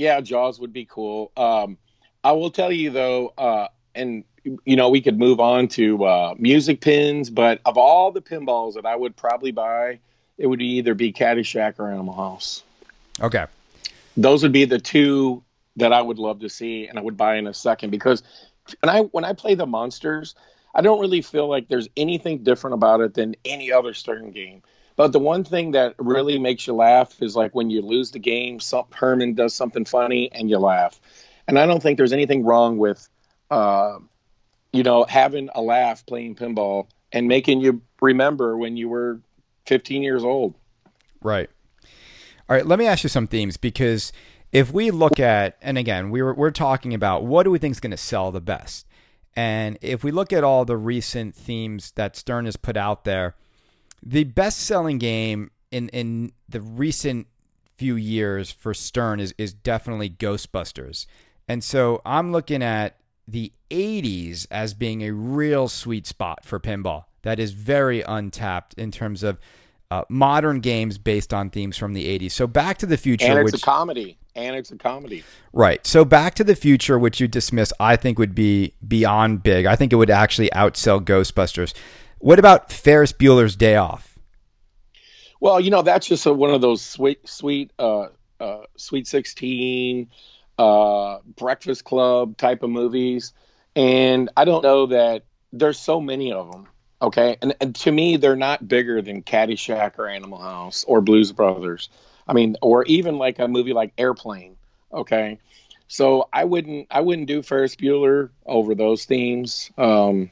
[0.00, 1.30] Yeah, Jaws would be cool.
[1.36, 1.76] Um,
[2.24, 4.24] I will tell you though, uh, and
[4.64, 8.76] you know, we could move on to uh, music pins, but of all the pinballs
[8.76, 9.98] that I would probably buy,
[10.38, 12.62] it would either be Caddyshack or Animal House.
[13.20, 13.44] Okay.
[14.16, 15.42] Those would be the two
[15.76, 18.22] that I would love to see, and I would buy in a second because
[18.80, 20.34] when I when I play the Munsters,
[20.74, 24.62] I don't really feel like there's anything different about it than any other Stern game.
[25.00, 28.18] But the one thing that really makes you laugh is like when you lose the
[28.18, 31.00] game, some Herman does something funny and you laugh.
[31.48, 33.08] And I don't think there's anything wrong with,
[33.50, 33.96] uh,
[34.74, 39.22] you know, having a laugh playing pinball and making you remember when you were
[39.64, 40.54] 15 years old.
[41.22, 41.48] Right.
[42.50, 44.12] All right, let me ask you some themes because
[44.52, 47.72] if we look at and again, we were we're talking about what do we think
[47.72, 48.86] is going to sell the best.
[49.34, 53.34] And if we look at all the recent themes that Stern has put out there,
[54.02, 57.26] the best-selling game in in the recent
[57.76, 61.06] few years for Stern is is definitely Ghostbusters.
[61.48, 67.04] And so I'm looking at the 80s as being a real sweet spot for pinball
[67.22, 69.38] that is very untapped in terms of
[69.90, 72.32] uh, modern games based on themes from the 80s.
[72.32, 74.18] So Back to the Future, And it's which a comedy.
[74.36, 75.24] And it's a comedy.
[75.52, 75.84] right.
[75.86, 79.66] So Back to the Future, which you dismiss, I think would be beyond big.
[79.66, 81.74] I think it would actually outsell Ghostbusters.
[82.20, 84.18] What about Ferris Bueller's Day Off?
[85.40, 90.10] Well, you know, that's just a, one of those sweet, sweet, uh, uh, Sweet 16,
[90.58, 93.32] uh, Breakfast Club type of movies.
[93.74, 96.68] And I don't know that there's so many of them.
[97.00, 97.38] Okay.
[97.40, 101.88] And, and to me, they're not bigger than Caddyshack or Animal House or Blues Brothers.
[102.28, 104.56] I mean, or even like a movie like Airplane.
[104.92, 105.38] Okay.
[105.88, 109.70] So I wouldn't, I wouldn't do Ferris Bueller over those themes.
[109.78, 110.30] Um,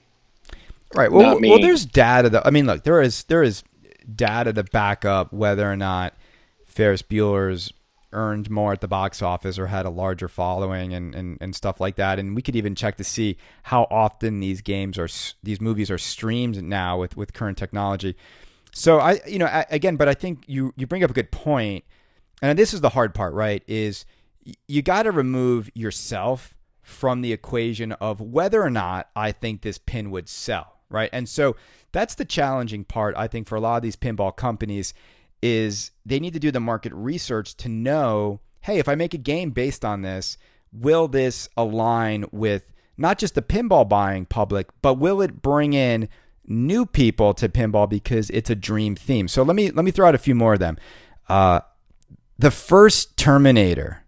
[0.94, 1.12] Right.
[1.12, 2.30] Well, well, there's data.
[2.30, 3.62] That, I mean, look, there is there is
[4.14, 6.14] data to back up whether or not
[6.66, 7.72] Ferris Bueller's
[8.12, 11.78] earned more at the box office or had a larger following and, and, and stuff
[11.78, 12.18] like that.
[12.18, 15.08] And we could even check to see how often these games are
[15.42, 18.16] these movies are streamed now with with current technology.
[18.72, 21.30] So I, you know, I, again, but I think you you bring up a good
[21.30, 21.84] point,
[22.40, 23.62] and this is the hard part, right?
[23.66, 24.06] Is
[24.66, 29.76] you got to remove yourself from the equation of whether or not I think this
[29.76, 31.10] pin would sell, right?
[31.12, 31.56] And so
[31.92, 34.94] that's the challenging part, I think, for a lot of these pinball companies
[35.42, 39.18] is they need to do the market research to know, hey, if I make a
[39.18, 40.36] game based on this,
[40.72, 46.08] will this align with not just the pinball buying public, but will it bring in
[46.44, 49.28] new people to pinball because it's a dream theme?
[49.28, 50.76] So let me let me throw out a few more of them.
[51.28, 51.60] Uh,
[52.38, 54.02] the first Terminator.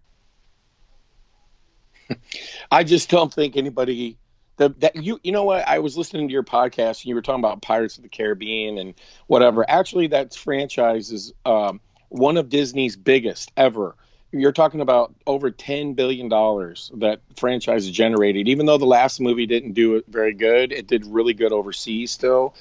[2.71, 4.17] I just don't think anybody
[4.61, 7.21] the, that you you know what I was listening to your podcast and you were
[7.21, 8.93] talking about Pirates of the Caribbean and
[9.25, 9.67] whatever.
[9.67, 13.95] Actually, that franchise is um, one of Disney's biggest ever.
[14.31, 18.47] You're talking about over ten billion dollars that franchise generated.
[18.47, 22.11] Even though the last movie didn't do it very good, it did really good overseas
[22.11, 22.53] still.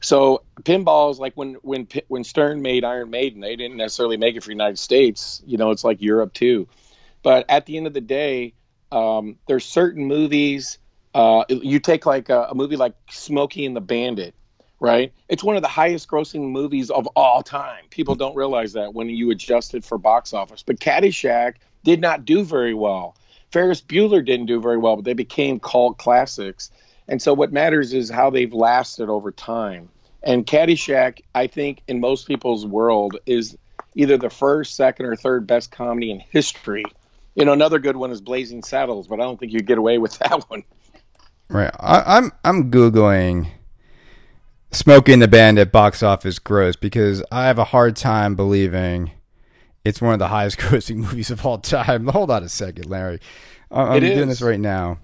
[0.00, 4.42] So pinballs like when when when Stern made Iron Maiden, they didn't necessarily make it
[4.42, 5.42] for the United States.
[5.46, 6.68] You know, it's like Europe too.
[7.22, 8.54] But at the end of the day,
[8.90, 10.78] um, there's certain movies.
[11.14, 14.34] Uh, you take like a, a movie like Smokey and the Bandit,
[14.80, 15.12] right?
[15.28, 17.84] It's one of the highest grossing movies of all time.
[17.90, 20.62] People don't realize that when you adjust it for box office.
[20.64, 21.54] But Caddyshack
[21.84, 23.16] did not do very well.
[23.52, 26.72] Ferris Bueller didn't do very well, but they became cult classics.
[27.06, 29.90] And so what matters is how they've lasted over time.
[30.24, 33.56] And Caddyshack, I think, in most people's world, is
[33.94, 36.84] either the first, second, or third best comedy in history.
[37.34, 39.98] You know, another good one is Blazing Saddles, but I don't think you'd get away
[39.98, 40.64] with that one.
[41.54, 41.70] Right.
[41.78, 43.46] I, I'm I'm googling
[44.72, 49.12] Smokey and the Bandit box office gross because I have a hard time believing
[49.84, 52.08] it's one of the highest grossing movies of all time.
[52.08, 53.20] Hold on a second, Larry.
[53.70, 54.98] I'm doing this right now.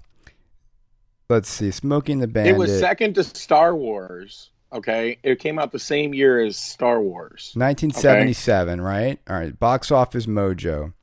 [1.29, 1.71] Let's see.
[1.71, 2.57] Smokey and the Bandit.
[2.57, 4.51] It was second to Star Wars.
[4.73, 5.19] Okay.
[5.23, 7.53] It came out the same year as Star Wars.
[7.55, 8.85] 1977, okay?
[8.85, 9.21] right?
[9.29, 9.57] All right.
[9.57, 10.95] Box office mojo.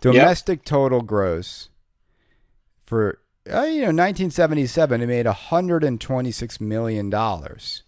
[0.00, 0.64] Domestic yep.
[0.64, 1.68] total gross
[2.82, 3.20] for
[3.52, 7.82] uh, you know 1977 it made 126 million dollars.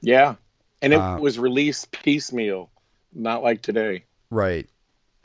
[0.00, 0.36] Yeah.
[0.80, 2.70] And it uh, was released piecemeal,
[3.12, 4.04] not like today.
[4.30, 4.68] Right.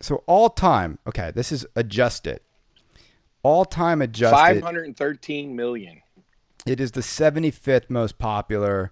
[0.02, 2.40] So all time, okay, this is adjusted.
[3.44, 6.02] All time adjusted 513 million.
[6.66, 8.92] It is the 75th most popular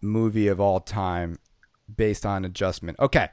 [0.00, 1.38] movie of all time
[1.94, 2.98] based on adjustment.
[3.00, 3.28] Okay.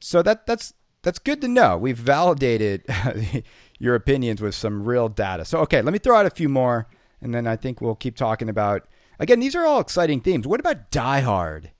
[0.00, 1.78] So that that's that's good to know.
[1.78, 2.84] We've validated
[3.78, 5.44] your opinions with some real data.
[5.44, 6.88] So, okay, let me throw out a few more,
[7.20, 8.86] and then I think we'll keep talking about.
[9.18, 10.46] Again, these are all exciting themes.
[10.46, 11.70] What about Die Hard?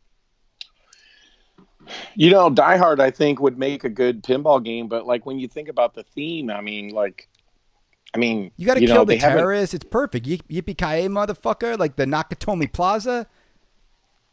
[2.14, 5.38] You know, Die Hard, I think, would make a good pinball game, but like when
[5.38, 7.28] you think about the theme, I mean, like,
[8.14, 9.74] I mean, you got to kill know, the terrorists.
[9.74, 10.26] It's perfect.
[10.26, 11.78] Yippee ki motherfucker!
[11.78, 13.26] Like the Nakatomi Plaza.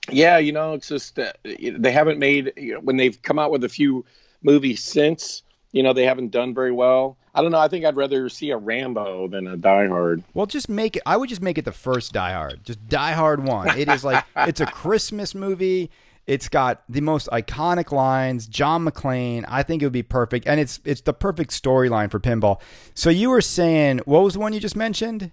[0.10, 3.52] Yeah, you know, it's just uh, they haven't made you know, when they've come out
[3.52, 4.06] with a few
[4.42, 5.44] movies since.
[5.72, 7.18] You know, they haven't done very well.
[7.34, 7.60] I don't know.
[7.60, 10.24] I think I'd rather see a Rambo than a Die Hard.
[10.34, 11.04] Well, just make it.
[11.06, 12.64] I would just make it the first Die Hard.
[12.64, 13.78] Just Die Hard one.
[13.78, 15.90] It is like it's a Christmas movie.
[16.28, 18.48] It's got the most iconic lines.
[18.48, 19.46] John McClane.
[19.48, 22.62] I think it would be perfect, and it's it's the perfect storyline for pinball.
[22.94, 25.32] So you were saying, what was the one you just mentioned?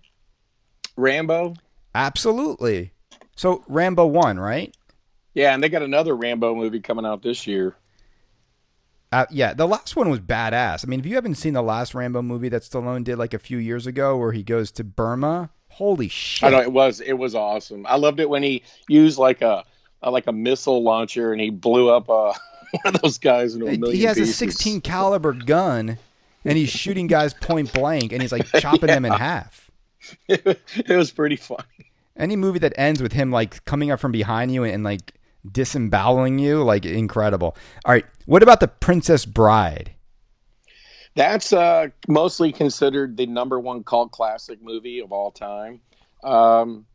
[0.96, 1.55] Rambo.
[1.94, 2.92] Absolutely.
[3.36, 4.74] So Rambo one, right?
[5.34, 7.76] Yeah, and they got another Rambo movie coming out this year.
[9.13, 10.85] Uh, yeah, the last one was badass.
[10.85, 13.41] I mean, if you haven't seen the last Rambo movie that Stallone did like a
[13.41, 16.47] few years ago, where he goes to Burma, holy shit!
[16.47, 17.87] I know it was it was awesome.
[17.87, 19.65] I loved it when he used like a,
[20.03, 22.33] a like a missile launcher and he blew up uh,
[22.83, 23.97] one of those guys into a million.
[23.97, 24.35] He has pieces.
[24.35, 25.99] a 16 caliber gun
[26.45, 28.95] and he's shooting guys point blank and he's like chopping yeah.
[28.95, 29.71] them in half.
[30.29, 31.63] it was pretty funny.
[32.17, 35.15] Any movie that ends with him like coming up from behind you and, and like
[35.51, 37.57] disemboweling you, like incredible.
[37.84, 39.95] All right, what about the Princess Bride?
[41.16, 45.80] That's uh, mostly considered the number one cult classic movie of all time.
[46.22, 46.86] Um,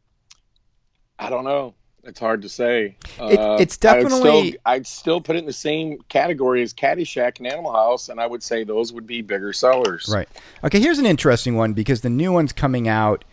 [1.20, 1.74] I don't know.
[2.04, 2.98] It's hard to say.
[3.20, 4.30] It, uh, it's definitely.
[4.30, 8.10] I'd still, I'd still, put it in the same category as Caddyshack and Animal House,
[8.10, 10.08] and I would say those would be bigger sellers.
[10.08, 10.30] Right.
[10.64, 10.80] Okay.
[10.80, 13.26] Here's an interesting one because the new one's coming out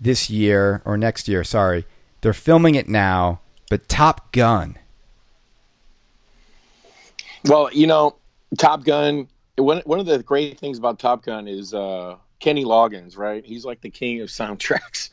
[0.00, 1.44] this year or next year.
[1.44, 1.84] Sorry,
[2.22, 3.40] they're filming it now.
[3.70, 4.78] But Top Gun.
[7.44, 8.16] Well, you know,
[8.58, 9.28] Top Gun.
[9.56, 13.44] One one of the great things about Top Gun is uh, Kenny Loggins, right?
[13.44, 15.10] He's like the king of soundtracks,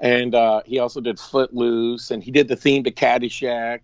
[0.00, 3.80] and uh, he also did Footloose, and he did the theme to Caddyshack.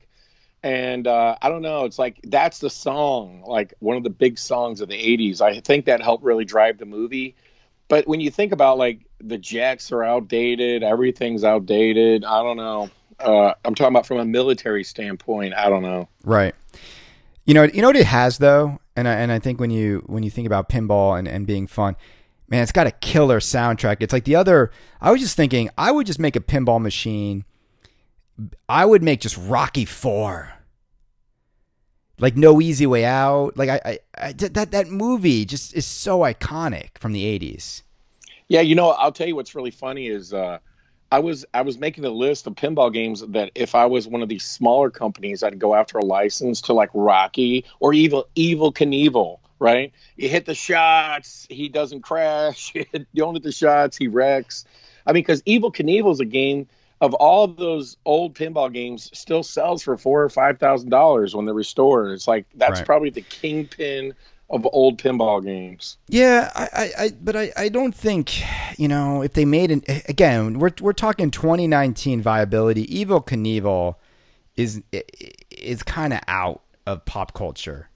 [0.63, 4.39] And uh, I don't know, it's like that's the song, like one of the big
[4.39, 5.41] songs of the '80s.
[5.41, 7.35] I think that helped really drive the movie.
[7.89, 12.25] But when you think about like the jets are outdated, everything's outdated.
[12.25, 12.91] I don't know
[13.21, 15.55] uh, I'm talking about from a military standpoint.
[15.55, 16.09] I don't know.
[16.25, 16.55] Right.
[17.45, 20.03] You know, you know what it has though, and I, and I think when you
[20.07, 21.97] when you think about pinball and, and being fun,
[22.49, 23.99] man, it's got a killer soundtrack.
[24.01, 24.71] It's like the other.
[25.01, 27.45] I was just thinking, I would just make a pinball machine.
[28.69, 30.53] I would make just Rocky Four.
[32.19, 33.57] Like no easy way out.
[33.57, 37.83] Like I, I, I that that movie just is so iconic from the '80s.
[38.49, 40.59] Yeah, you know, I'll tell you what's really funny is uh,
[41.13, 44.23] I was I was making a list of pinball games that if I was one
[44.23, 48.73] of these smaller companies, I'd go after a license to like Rocky or Evil Evel
[48.73, 49.39] Knievel.
[49.59, 52.73] Right, you hit the shots, he doesn't crash.
[52.75, 52.85] You,
[53.15, 54.65] don't hit the shots, he wrecks.
[55.07, 56.67] I mean, because Evel Knievel is a game
[57.03, 61.35] of all of those old pinball games still sells for four or five thousand dollars
[61.35, 62.13] when they're restored.
[62.13, 62.87] It's like that's Right.
[62.87, 64.15] probably the kingpin
[64.51, 65.97] of old pinball games.
[66.09, 68.43] Yeah, I, I, I but I, I don't think,
[68.79, 72.87] you know, if they made an again, we're we're talking 2019 viability.
[72.87, 73.95] Evel Knievel
[74.57, 74.83] is
[75.51, 77.89] is kind of out of pop culture.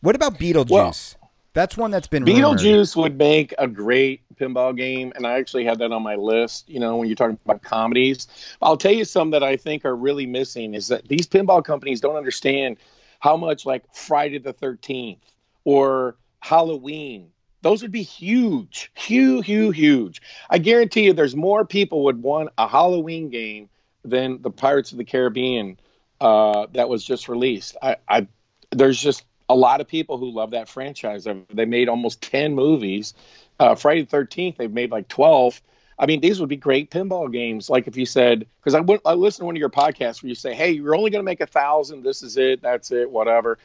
[0.00, 1.16] What about Beetlejuice?
[1.54, 2.58] That's one that's been rumored.
[2.58, 6.68] Beetlejuice would make a great pinball game, and I actually had that on my list.
[6.68, 8.26] You know, when you're talking about comedies,
[8.62, 12.00] I'll tell you some that I think are really missing is that these pinball companies
[12.00, 12.78] don't understand
[13.22, 15.20] how much like Friday the Thirteenth
[15.64, 17.30] or Halloween.
[17.62, 20.22] Those would be huge, huge, huge, huge.
[20.50, 23.68] I guarantee you, there's more people would want a Halloween game
[24.04, 25.78] than the Pirates of the Caribbean
[26.20, 27.76] uh, that was just released.
[27.80, 28.26] I, I
[28.72, 31.24] there's just a lot of people who love that franchise.
[31.54, 33.14] They made almost ten movies.
[33.60, 35.62] Uh, Friday the Thirteenth, they've made like twelve.
[35.98, 37.68] I mean, these would be great pinball games.
[37.70, 40.28] Like if you said, because I went, I listened to one of your podcasts where
[40.28, 42.02] you say, "Hey, you're only going to make a thousand.
[42.02, 42.62] This is it.
[42.62, 43.10] That's it.
[43.10, 43.58] Whatever."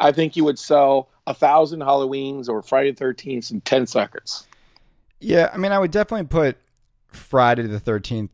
[0.00, 4.46] I think you would sell a thousand Halloweens or Friday the Thirteenth in ten seconds.
[5.20, 6.56] Yeah, I mean, I would definitely put
[7.08, 8.30] Friday the 13th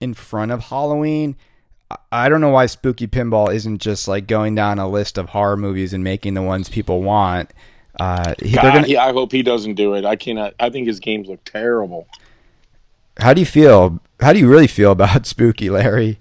[0.00, 1.34] in front of Halloween.
[1.90, 5.30] I- I don't know why Spooky Pinball isn't just like going down a list of
[5.30, 7.50] horror movies and making the ones people want.
[7.98, 10.04] Uh, he- God, gonna, he- I hope he doesn't do it.
[10.04, 10.54] I cannot.
[10.60, 12.06] I think his games look terrible.
[13.18, 14.00] How do you feel?
[14.20, 16.18] How do you really feel about Spooky, Larry?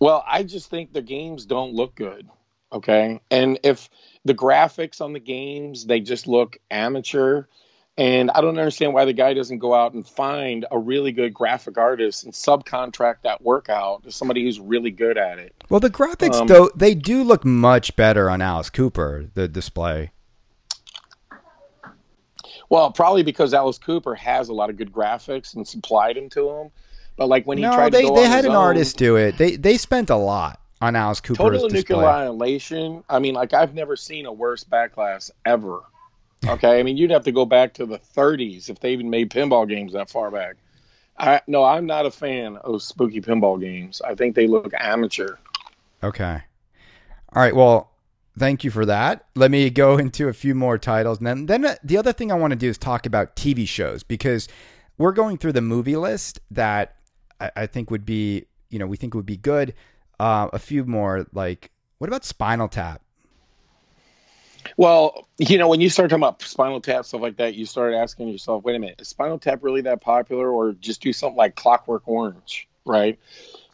[0.00, 2.28] Well, I just think the games don't look good.
[2.72, 3.20] Okay.
[3.30, 3.88] And if
[4.24, 7.44] the graphics on the games, they just look amateur.
[7.96, 11.34] And I don't understand why the guy doesn't go out and find a really good
[11.34, 15.52] graphic artist and subcontract that work out to somebody who's really good at it.
[15.68, 20.12] Well, the graphics Um, though they do look much better on Alice Cooper, the display.
[22.70, 26.48] Well, probably because Alice Cooper has a lot of good graphics and supplied them to
[26.50, 26.70] him.
[27.16, 29.16] But like when he No, tried they to go they had an own- artist do
[29.16, 29.38] it.
[29.38, 31.96] They they spent a lot on Alice Cooper's Total display.
[31.96, 33.02] nuclear annihilation.
[33.08, 35.80] I mean, like I've never seen a worse backlash ever.
[36.46, 39.30] Okay, I mean you'd have to go back to the 30s if they even made
[39.30, 40.54] pinball games that far back.
[41.18, 44.00] I no, I'm not a fan of spooky pinball games.
[44.02, 45.34] I think they look amateur.
[46.04, 46.40] Okay.
[47.34, 47.56] All right.
[47.56, 47.90] Well,
[48.38, 49.26] thank you for that.
[49.34, 52.34] Let me go into a few more titles, and then then the other thing I
[52.34, 54.48] want to do is talk about TV shows because
[54.96, 56.96] we're going through the movie list that
[57.40, 59.74] I, I think would be you know we think would be good.
[60.20, 63.02] Uh, a few more like what about Spinal Tap?
[64.76, 67.94] Well, you know, when you start talking about Spinal Tap stuff like that, you start
[67.94, 71.36] asking yourself, wait a minute, is Spinal Tap really that popular, or just do something
[71.36, 73.18] like Clockwork Orange, right?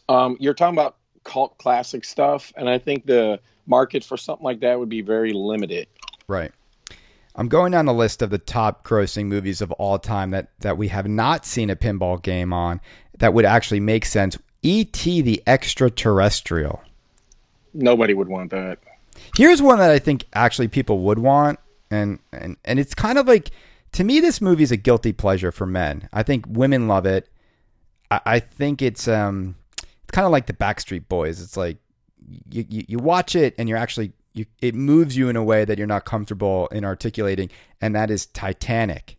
[0.08, 4.60] Um, you're talking about cult classic stuff, and I think the market for something like
[4.60, 5.88] that would be very limited.
[6.28, 6.52] Right.
[7.36, 10.78] I'm going down the list of the top grossing movies of all time that, that
[10.78, 12.80] we have not seen a pinball game on
[13.18, 14.38] that would actually make sense.
[14.62, 15.20] E.T.
[15.22, 16.82] the Extraterrestrial.
[17.72, 18.78] Nobody would want that.
[19.36, 21.58] Here's one that I think actually people would want,
[21.90, 23.50] and and and it's kind of like
[23.92, 26.08] to me this movie is a guilty pleasure for men.
[26.12, 27.28] I think women love it.
[28.10, 29.63] I, I think it's um it's
[30.14, 31.42] kind of like the Backstreet Boys.
[31.42, 31.78] It's like
[32.48, 35.64] you, you you watch it and you're actually you it moves you in a way
[35.64, 37.50] that you're not comfortable in articulating,
[37.80, 39.18] and that is Titanic.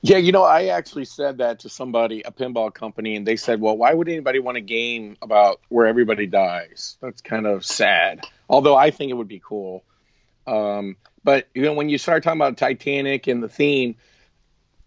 [0.00, 3.60] Yeah, you know, I actually said that to somebody, a pinball company, and they said,
[3.60, 6.96] "Well, why would anybody want a game about where everybody dies?
[7.02, 9.84] That's kind of sad." Although I think it would be cool.
[10.46, 13.96] Um, but you know, when you start talking about Titanic and the theme,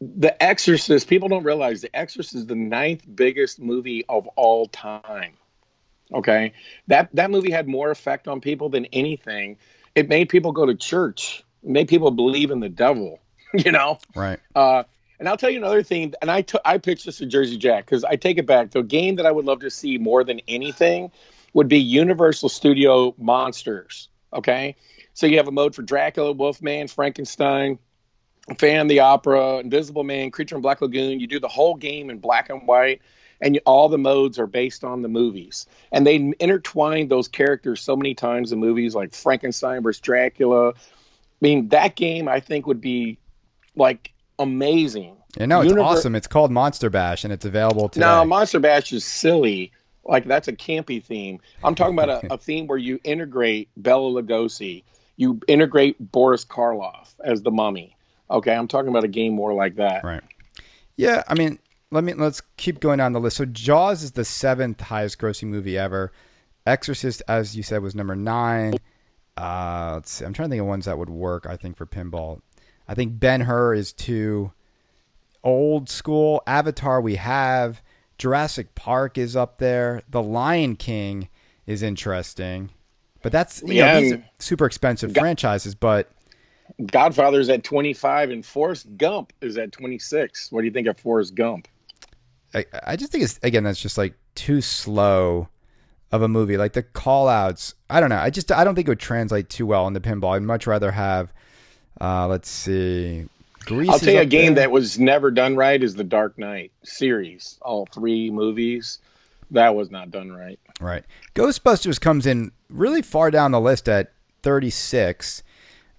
[0.01, 5.33] The Exorcist, people don't realize The Exorcist is the ninth biggest movie of all time.
[6.13, 6.53] Okay,
[6.87, 9.57] that that movie had more effect on people than anything.
[9.95, 11.43] It made people go to church.
[11.63, 13.19] It made people believe in the devil.
[13.53, 13.99] You know.
[14.13, 14.37] Right.
[14.53, 14.83] Uh,
[15.17, 16.13] and I'll tell you another thing.
[16.21, 18.71] And I took I pitched this to Jersey Jack because I take it back.
[18.71, 21.11] The game that I would love to see more than anything
[21.53, 24.09] would be Universal Studio Monsters.
[24.33, 24.75] Okay,
[25.13, 27.79] so you have a mode for Dracula, Wolfman, Frankenstein,
[28.59, 31.19] Fan the Opera, Invisible Man, Creature in Black Lagoon.
[31.19, 33.01] You do the whole game in black and white,
[33.41, 35.65] and you, all the modes are based on the movies.
[35.91, 40.69] And they intertwined those characters so many times in movies like Frankenstein versus Dracula.
[40.69, 40.73] I
[41.41, 43.17] mean, that game I think would be
[43.75, 45.17] like amazing.
[45.37, 46.15] Yeah, no, it's Univer- awesome.
[46.15, 48.05] It's called Monster Bash, and it's available today.
[48.05, 49.71] No, Monster Bash is silly.
[50.05, 51.39] Like that's a campy theme.
[51.63, 54.83] I'm talking about a, a theme where you integrate Bela Lugosi,
[55.17, 57.95] you integrate Boris Karloff as the mummy.
[58.29, 60.03] Okay, I'm talking about a game more like that.
[60.03, 60.21] Right.
[60.97, 61.59] Yeah, I mean,
[61.91, 63.37] let me let's keep going down the list.
[63.37, 66.11] So Jaws is the seventh highest grossing movie ever.
[66.65, 68.75] Exorcist, as you said, was number nine.
[69.37, 70.25] Uh, let's see.
[70.25, 71.45] I'm trying to think of ones that would work.
[71.45, 72.41] I think for pinball,
[72.87, 74.51] I think Ben Hur is too
[75.43, 76.41] old school.
[76.47, 77.81] Avatar, we have
[78.17, 80.01] Jurassic Park is up there.
[80.09, 81.29] The Lion King
[81.67, 82.71] is interesting,
[83.21, 85.75] but that's you Yeah, know these super expensive Ga- franchises.
[85.75, 86.09] But
[86.87, 90.51] Godfather's at 25 and Forrest Gump is at 26.
[90.51, 91.67] What do you think of Forrest Gump?
[92.53, 95.49] I, I just think it's again that's just like too slow
[96.11, 96.57] of a movie.
[96.57, 98.17] Like the call outs, I don't know.
[98.17, 100.35] I just I don't think it would translate too well into pinball.
[100.35, 101.33] I'd much rather have
[101.99, 103.27] uh let's see.
[103.65, 104.65] Grease I'll tell you a game there.
[104.65, 107.57] that was never done right is the Dark Knight series.
[107.61, 108.99] All three movies.
[109.51, 110.59] That was not done right.
[110.79, 111.03] Right.
[111.33, 114.11] Ghostbusters comes in really far down the list at
[114.43, 115.43] 36.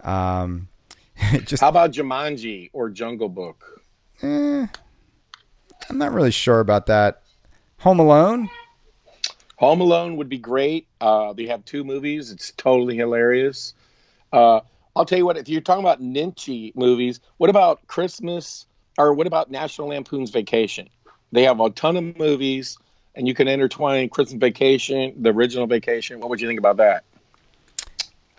[0.00, 0.68] Um
[1.44, 3.82] just How about Jumanji or Jungle Book?
[4.22, 4.66] eh,
[5.88, 7.22] I'm not really sure about that.
[7.78, 8.48] Home Alone?
[9.56, 10.86] Home Alone would be great.
[11.00, 12.30] Uh, they have two movies.
[12.30, 13.74] It's totally hilarious.
[14.32, 14.60] Uh,
[14.94, 15.36] I'll tell you what.
[15.36, 18.66] If you're talking about Ninchi movies, what about Christmas
[18.98, 20.88] or what about National Lampoon's Vacation?
[21.32, 22.78] They have a ton of movies,
[23.14, 26.20] and you can intertwine Christmas Vacation, the original Vacation.
[26.20, 27.04] What would you think about that?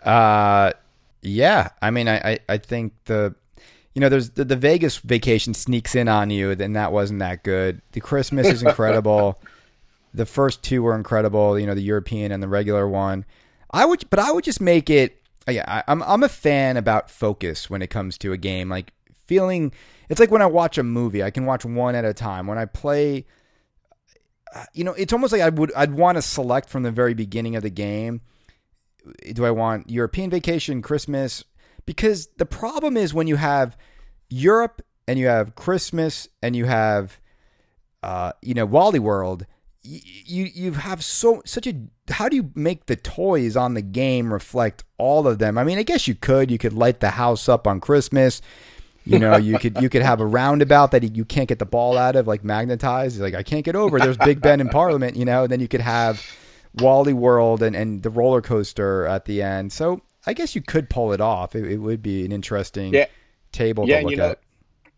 [0.04, 0.72] Uh,
[1.22, 1.70] yeah.
[1.82, 3.36] I mean, I, I, I think the,
[3.94, 7.44] you know, there's the, the Vegas vacation sneaks in on you, then that wasn't that
[7.44, 7.82] good.
[7.94, 9.42] The Christmas is incredible.
[10.14, 11.58] the first two were incredible.
[11.58, 13.26] You know, the European and the regular one.
[13.72, 15.22] I would, but I would just make it.
[15.50, 18.70] Yeah, I, I'm I'm a fan about focus when it comes to a game.
[18.70, 18.92] Like
[19.26, 19.72] feeling,
[20.10, 22.48] it's like when I watch a movie, I can watch one at a time.
[22.48, 23.26] When I play,
[24.54, 27.14] uh, you know, it's almost like I would I'd want to select from the very
[27.14, 28.22] beginning of the game
[29.34, 31.44] do I want European vacation, Christmas?
[31.86, 33.78] Because the problem is when you have
[34.30, 37.20] Europe and you have Christmas and you have,
[38.04, 39.46] uh, you know, Wally World,
[39.84, 41.74] you you have so such a
[42.10, 45.58] how do you make the toys on the game reflect all of them?
[45.58, 48.42] I mean, I guess you could you could light the house up on Christmas.
[49.06, 51.98] You know, you could you could have a roundabout that you can't get the ball
[51.98, 53.22] out of, like magnetized.
[53.22, 54.00] Like I can't get over.
[54.00, 55.16] There's Big Ben in Parliament.
[55.16, 56.22] You know, and then you could have
[56.80, 59.72] Wally World and, and the roller coaster at the end.
[59.72, 61.56] So I guess you could pull it off.
[61.56, 63.06] It, it would be an interesting Yeah.
[63.52, 64.40] table yeah, to look you know, at.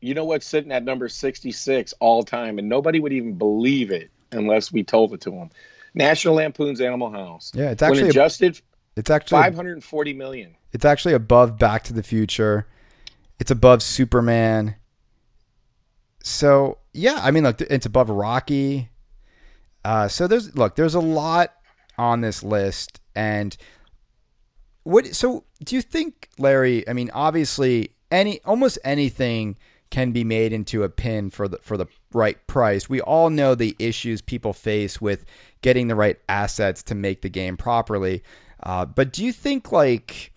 [0.01, 4.09] you know what's sitting at number 66 all time, and nobody would even believe it
[4.31, 5.49] unless we told it to them.
[5.93, 7.51] National Lampoon's Animal House.
[7.55, 8.61] Yeah, it's when actually a- adjusted,
[8.95, 10.55] It's actually 540 million.
[10.71, 12.67] it's actually above Back to the Future.
[13.39, 14.75] It's above Superman.
[16.23, 18.89] So yeah, I mean, look, it's above Rocky.
[19.85, 21.53] Uh, so there's look, there's a lot
[21.99, 23.55] on this list, and
[24.83, 25.13] what?
[25.13, 26.87] So do you think, Larry?
[26.87, 29.57] I mean, obviously, any almost anything
[29.89, 32.89] can be made into a pin for the for the right price.
[32.89, 35.25] We all know the issues people face with
[35.61, 38.23] getting the right assets to make the game properly.
[38.61, 40.33] Uh, but do you think like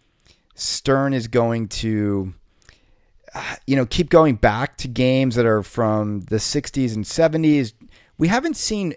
[0.54, 2.34] Stern is going to,
[3.34, 7.72] uh, you know, keep going back to games that are from the 60s and 70s?
[8.18, 8.94] We haven't seen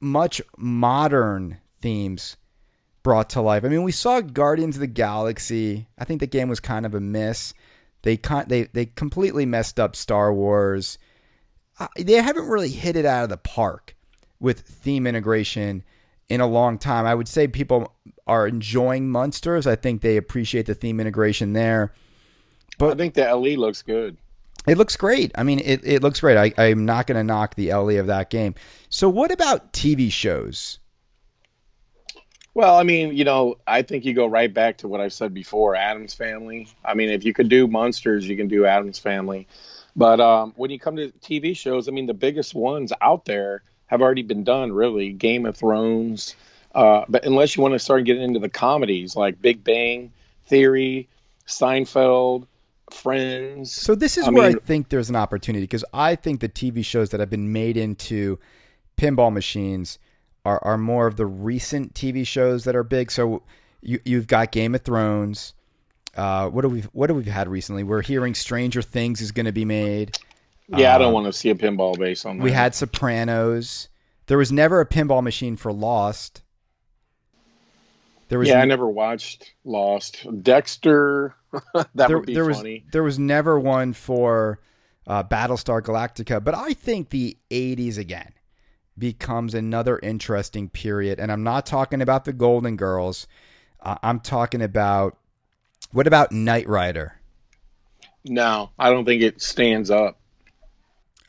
[0.00, 2.36] much modern themes
[3.02, 3.64] brought to life.
[3.64, 5.88] I mean, we saw Guardians of the Galaxy.
[5.98, 7.54] I think the game was kind of a miss.
[8.02, 10.98] They con- they they completely messed up Star Wars.
[11.78, 13.96] Uh, they haven't really hit it out of the park
[14.40, 15.82] with theme integration
[16.28, 17.06] in a long time.
[17.06, 17.94] I would say people
[18.26, 19.66] are enjoying Munsters.
[19.66, 21.92] I think they appreciate the theme integration there.
[22.78, 24.16] But I think the LE looks good.
[24.66, 25.32] It looks great.
[25.34, 26.36] I mean, it, it looks great.
[26.36, 28.54] I, I'm not going to knock the LE of that game.
[28.90, 30.78] So, what about TV shows?
[32.58, 35.32] Well, I mean, you know, I think you go right back to what I've said
[35.32, 36.66] before, Addams Family.
[36.84, 39.46] I mean, if you could do Munsters, you can do Addams Family.
[39.94, 43.62] But um, when you come to TV shows, I mean, the biggest ones out there
[43.86, 45.12] have already been done, really.
[45.12, 46.34] Game of Thrones.
[46.74, 50.10] Uh, but unless you want to start getting into the comedies like Big Bang
[50.48, 51.08] Theory,
[51.46, 52.48] Seinfeld,
[52.90, 53.70] Friends.
[53.70, 56.48] So, this is I where mean- I think there's an opportunity because I think the
[56.48, 58.40] TV shows that have been made into
[58.96, 60.00] pinball machines
[60.48, 63.10] are, are more of the recent TV shows that are big.
[63.10, 63.42] So,
[63.82, 65.52] you, you've got Game of Thrones.
[66.16, 67.84] Uh, what have we what have we had recently?
[67.84, 70.18] We're hearing Stranger Things is going to be made.
[70.68, 72.44] yeah, I don't uh, want to see a pinball base on that.
[72.44, 73.88] We had Sopranos.
[74.26, 76.42] There was never a pinball machine for Lost.
[78.30, 80.26] There was yeah, I never watched Lost.
[80.42, 81.34] Dexter,
[81.74, 82.84] that there, would be there was funny.
[82.90, 84.60] there was never one for
[85.06, 88.32] uh, Battlestar Galactica, but I think the '80s again
[88.98, 93.26] becomes another interesting period, and I'm not talking about the Golden Girls.
[93.80, 95.16] Uh, I'm talking about
[95.92, 97.20] what about Knight Rider?
[98.24, 100.18] No, I don't think it stands up.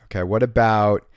[0.05, 1.07] Okay, what about?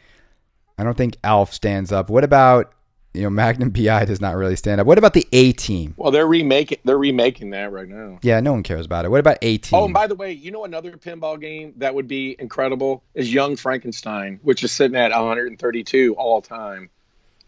[0.79, 2.11] I don't think Alf stands up.
[2.11, 2.73] What about?
[3.15, 4.87] You know, Magnum PI does not really stand up.
[4.87, 5.93] What about the A Team?
[5.99, 8.19] Well, they're remaking they're remaking that right now.
[8.23, 9.11] Yeah, no one cares about it.
[9.11, 9.79] What about A Team?
[9.79, 13.33] Oh, and by the way, you know another pinball game that would be incredible is
[13.33, 16.89] Young Frankenstein, which is sitting at 132 all time,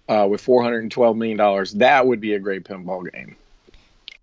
[0.08, 1.72] uh, with 412 million dollars.
[1.72, 3.36] That would be a great pinball game.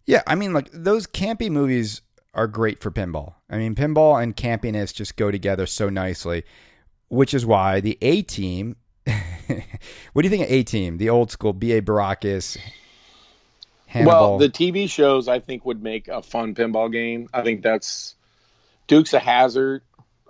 [0.05, 2.01] Yeah, I mean, like those campy movies
[2.35, 3.35] are great for pinball.
[3.49, 6.43] I mean, pinball and campiness just go together so nicely,
[7.09, 8.75] which is why the A Team.
[10.14, 10.97] what do you think of A Team?
[10.97, 11.82] The old school B.A.
[11.82, 12.58] Baracus,
[13.88, 14.12] Hannibal.
[14.12, 17.30] Well, the TV shows I think would make a fun pinball game.
[17.34, 18.16] I think that's
[18.88, 19.82] Dukes a Hazzard.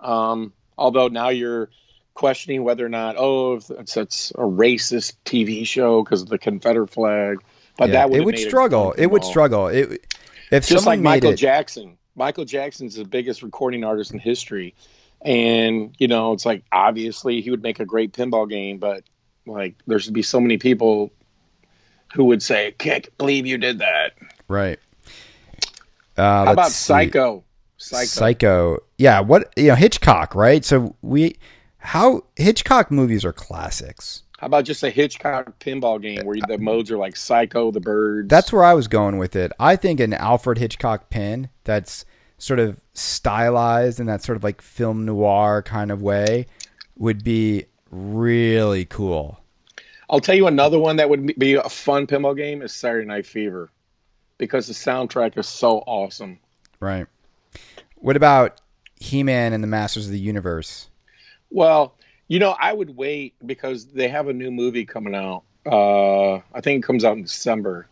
[0.02, 1.70] Um, although now you're
[2.14, 6.90] questioning whether or not oh it's, it's a racist TV show because of the Confederate
[6.90, 7.38] flag.
[7.78, 8.94] But Yeah, that would it would struggle.
[8.94, 9.68] It would struggle.
[9.68, 10.06] It
[10.52, 11.98] if just like Michael it, Jackson.
[12.16, 14.76] Michael Jackson's the biggest recording artist in history,
[15.24, 19.04] and you know it's like obviously he would make a great pinball game, but
[19.46, 21.12] like there should be so many people
[22.14, 24.14] who would say, "Can't believe you did that."
[24.48, 24.80] right?
[26.18, 26.72] Uh, How about.
[26.72, 27.44] Psycho?
[27.78, 28.06] Psycho.
[28.06, 28.78] Psycho.
[28.98, 30.64] Yeah, what you know, Hitchcock, right?
[30.64, 31.38] So we
[31.80, 34.24] how Hitchcock movies are classics.
[34.38, 38.28] How about just a Hitchcock pinball game where the modes are like Psycho, the birds?
[38.28, 39.52] That's where I was going with it.
[39.60, 42.06] I think an Alfred Hitchcock pin that's
[42.42, 46.48] sort of stylized in that sort of like film noir kind of way
[46.98, 49.40] would be really cool.
[50.10, 53.28] I'll tell you another one that would be a fun pinball game is Saturday Night
[53.28, 53.70] Fever,
[54.40, 56.40] because the soundtrack is so awesome.
[56.80, 57.06] Right.
[57.98, 58.60] What about
[59.00, 60.90] He-Man and the Masters of the Universe?
[61.52, 61.94] Well,
[62.28, 65.44] you know, I would wait because they have a new movie coming out.
[65.64, 67.88] Uh, I think it comes out in December,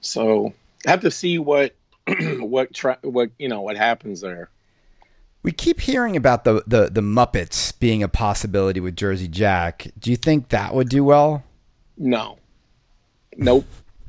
[0.00, 0.54] so
[0.86, 1.74] I have to see what
[2.40, 4.50] what tra- what you know what happens there.
[5.42, 9.86] We keep hearing about the, the the Muppets being a possibility with Jersey Jack.
[9.98, 11.44] Do you think that would do well?
[11.96, 12.38] No,
[13.36, 13.64] nope.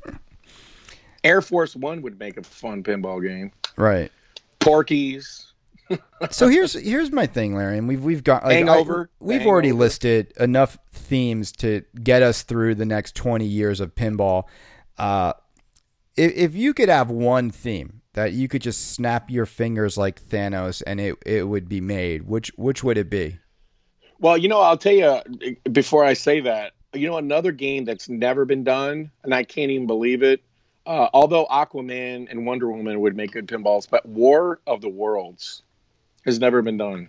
[1.24, 3.52] Air Force One would make a fun pinball game.
[3.78, 4.12] Right.
[4.60, 5.48] Porky's.
[6.30, 9.10] So here's here's my thing, Larry, and we've we've got like, Hangover.
[9.12, 13.82] I, we've The already listed enough themes to get us through the next twenty years
[13.82, 14.44] of pinball.
[14.98, 15.34] Uh,
[16.16, 20.22] if, if you could have one theme that you could just snap your fingers like
[20.22, 23.40] Thanos and it it would be made, which which would it be?
[24.20, 26.74] Well, you know, I'll tell you before I say that.
[26.94, 30.44] You know, another game that's never been done, and I can't even believe it.
[30.86, 35.62] Uh, although Aquaman and Wonder Woman would make good pinballs, but War of the Worlds
[36.26, 37.08] has never been done.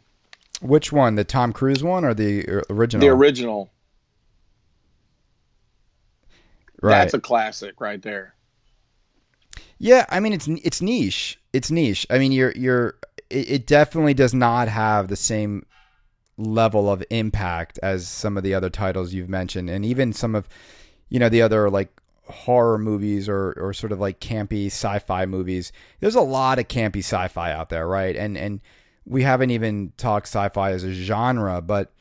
[0.61, 3.01] Which one, the Tom Cruise one or the uh, original?
[3.01, 3.73] The original,
[6.81, 6.99] right.
[6.99, 8.35] that's a classic right there.
[9.79, 11.39] Yeah, I mean it's it's niche.
[11.53, 12.07] It's niche.
[12.11, 12.95] I mean you're you're
[13.31, 15.67] it, it definitely does not have the same
[16.39, 20.49] level of impact as some of the other titles you've mentioned and even some of
[21.09, 21.91] you know the other like
[22.27, 25.73] horror movies or or sort of like campy sci-fi movies.
[26.01, 28.17] There's a lot of campy sci-fi out there, right?
[28.17, 28.61] And and
[29.05, 31.93] we haven't even talked sci-fi as a genre, but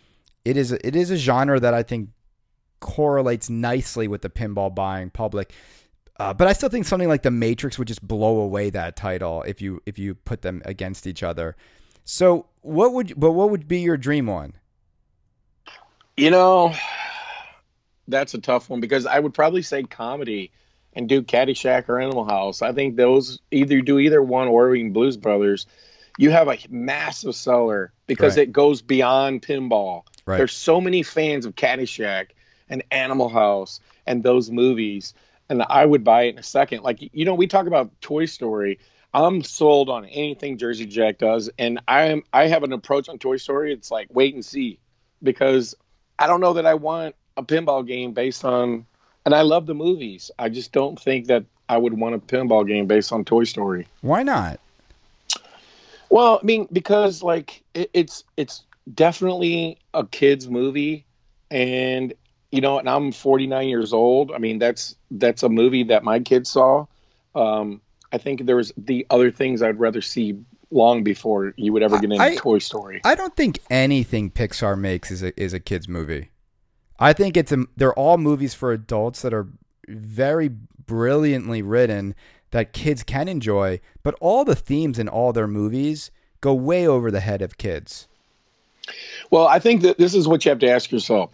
[0.46, 2.10] it is it is a genre that I think
[2.80, 5.54] correlates nicely with the pinball buying public.
[6.18, 9.42] Uh, but I still think something like The Matrix would just blow away that title
[9.44, 11.56] if you if you put them against each other.
[12.04, 14.54] So what would but what would be your dream one?
[16.18, 16.74] You know,
[18.08, 20.52] that's a tough one because I would probably say comedy
[20.94, 22.62] and do Caddyshack or Animal House.
[22.62, 25.66] I think those either do either one or even Blues Brothers.
[26.18, 28.44] You have a massive seller because Right.
[28.50, 30.04] it goes beyond pinball.
[30.26, 30.38] Right.
[30.38, 32.32] There's so many fans of Caddyshack
[32.70, 35.14] and Animal House and those movies,
[35.52, 36.82] and I would buy it in a second.
[36.82, 38.80] Like you know, we talk about Toy Story.
[39.14, 43.20] I'm sold on anything Jersey Jack does, and I am I have an approach on
[43.20, 43.74] Toy Story.
[43.74, 44.80] It's like wait and see,
[45.22, 45.76] because
[46.18, 48.86] I don't know that I want a pinball game based on,
[49.26, 50.32] and I love the movies.
[50.40, 53.88] I just don't think that I would want a pinball game based on Toy Story.
[54.00, 54.58] Why not?
[56.10, 61.06] Well, I mean, because like it, it's it's definitely a kids movie,
[61.50, 62.14] and
[62.52, 64.32] you know, and I'm 49 years old.
[64.32, 66.86] I mean, that's that's a movie that my kids saw.
[67.34, 67.82] Um,
[68.12, 70.38] I think there was the other things I'd rather see
[70.70, 73.02] long before you would ever get into I- Toy Story.
[73.04, 76.32] I don't think anything Pixar makes is a is a kids movie.
[77.00, 79.48] I think it's a they're all movies for adults that are
[79.88, 82.16] very brilliantly written
[82.52, 87.10] that kids can enjoy, but all the themes in all their movies go way over
[87.10, 88.08] the head of kids.
[89.30, 91.32] Well, I think that this is what you have to ask yourself.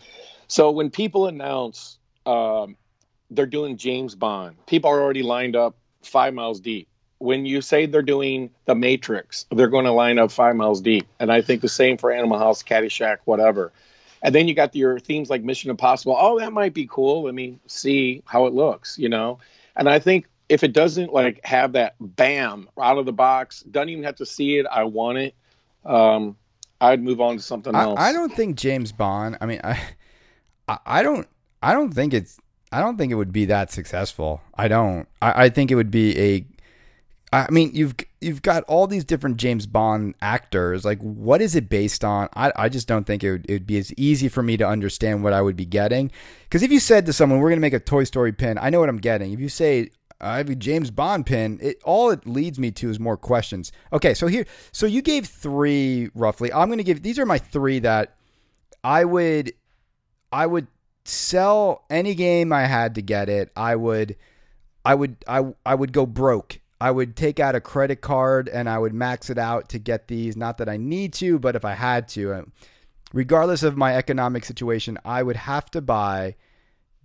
[0.47, 2.75] So when people announce um,
[3.29, 6.87] they're doing James Bond, people are already lined up five miles deep.
[7.19, 11.07] when you say they're doing the Matrix, they're going to line up five miles deep,
[11.19, 13.71] and I think the same for Animal House, Caddyshack, whatever.
[14.21, 16.15] And then you got your themes like Mission Impossible.
[16.17, 17.23] Oh, that might be cool.
[17.23, 19.39] Let me see how it looks, you know.
[19.75, 23.89] And I think if it doesn't like have that bam out of the box, doesn't
[23.89, 24.65] even have to see it.
[24.71, 25.35] I want it.
[25.85, 26.35] Um,
[26.81, 27.99] I'd move on to something I, else.
[27.99, 29.37] I don't think James Bond.
[29.39, 29.79] I mean, I,
[30.68, 31.28] I, don't,
[31.61, 32.38] I don't think it's,
[32.72, 34.41] I don't think it would be that successful.
[34.55, 35.07] I don't.
[35.22, 36.45] I, I think it would be a.
[37.34, 40.86] I mean, you've you've got all these different James Bond actors.
[40.86, 42.30] Like, what is it based on?
[42.36, 44.68] I, I just don't think it would, it would be as easy for me to
[44.68, 46.11] understand what I would be getting.
[46.43, 48.70] Because if you said to someone, "We're going to make a Toy Story pin," I
[48.70, 49.34] know what I'm getting.
[49.34, 49.89] If you say,
[50.22, 53.72] "I have a James Bond pin," it all it leads me to is more questions.
[53.91, 56.51] Okay, so here, so you gave three roughly.
[56.51, 58.15] I'm going to give these are my three that
[58.84, 59.51] I would,
[60.32, 60.67] I would
[61.05, 63.51] sell any game I had to get it.
[63.55, 64.15] I would,
[64.84, 66.59] I would, I I would go broke.
[66.80, 70.07] I would take out a credit card and I would max it out to get
[70.07, 70.38] these.
[70.38, 72.41] Not that I need to, but if I had to, uh,
[73.13, 76.36] regardless of my economic situation, I would have to buy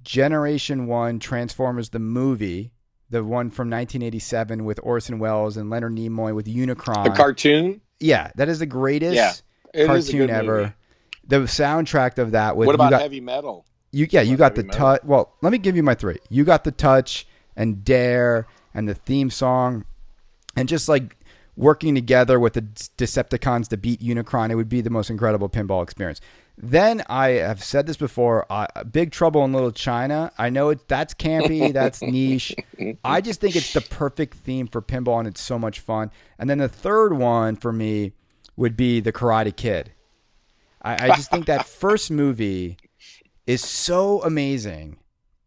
[0.02, 2.72] Generation One Transformers the movie,
[3.08, 7.04] the one from 1987 with Orson Welles and Leonard Nimoy with Unicron.
[7.04, 7.80] the cartoon.
[8.00, 9.32] yeah, that is the greatest Yeah,
[9.72, 10.56] it is a cartoon ever.
[10.62, 10.72] movie.
[11.26, 13.64] The soundtrack of that with What about got- heavy metal?
[13.92, 15.02] you yeah, you got the touch.
[15.04, 16.18] Well, let me give you my three.
[16.28, 19.84] You got the touch and dare and the theme song,
[20.56, 21.16] and just like
[21.56, 24.50] working together with the Decepticons to beat Unicron.
[24.50, 26.20] It would be the most incredible pinball experience.
[26.56, 28.46] Then I have said this before.
[28.50, 30.32] Uh, Big Trouble in Little China.
[30.38, 30.86] I know it.
[30.88, 31.72] That's campy.
[31.74, 32.54] That's niche.
[33.04, 36.10] I just think it's the perfect theme for pinball, and it's so much fun.
[36.38, 38.12] And then the third one for me
[38.56, 39.92] would be the Karate Kid.
[40.82, 42.76] I, I just think that first movie
[43.46, 44.98] is so amazing.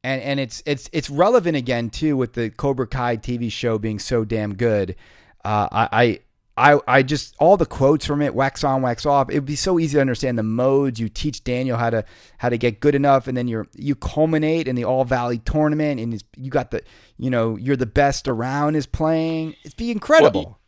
[0.03, 3.97] And and it's it's it's relevant again too with the Cobra Kai TV show being
[3.97, 4.95] so damn good.
[5.43, 6.19] Uh, I,
[6.57, 9.29] I I just all the quotes from it, wax on, wax off.
[9.29, 10.99] It would be so easy to understand the modes.
[10.99, 12.05] You teach Daniel how to
[12.37, 15.99] how to get good enough, and then you're you culminate in the All Valley tournament,
[15.99, 16.81] and you got the
[17.17, 19.55] you know you're the best around is playing.
[19.63, 20.59] It's be incredible.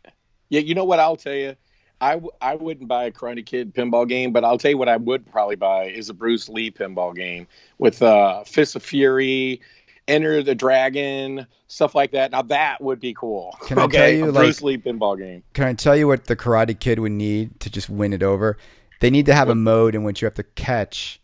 [0.49, 1.55] Yeah, you know what I'll tell you.
[1.99, 4.89] I, w- I wouldn't buy a Karate Kid pinball game, but I'll tell you what
[4.89, 7.47] I would probably buy is a Bruce Lee pinball game
[7.79, 9.61] with uh, Fist of Fury,
[10.07, 12.31] Enter the Dragon, stuff like that.
[12.31, 13.57] Now that would be cool.
[13.63, 15.43] Can I okay, tell you, a like- Bruce Lee pinball game.
[15.53, 18.57] Can I tell you what the Karate Kid would need to just win it over?
[18.99, 21.19] They need to have a mode in which you have to catch,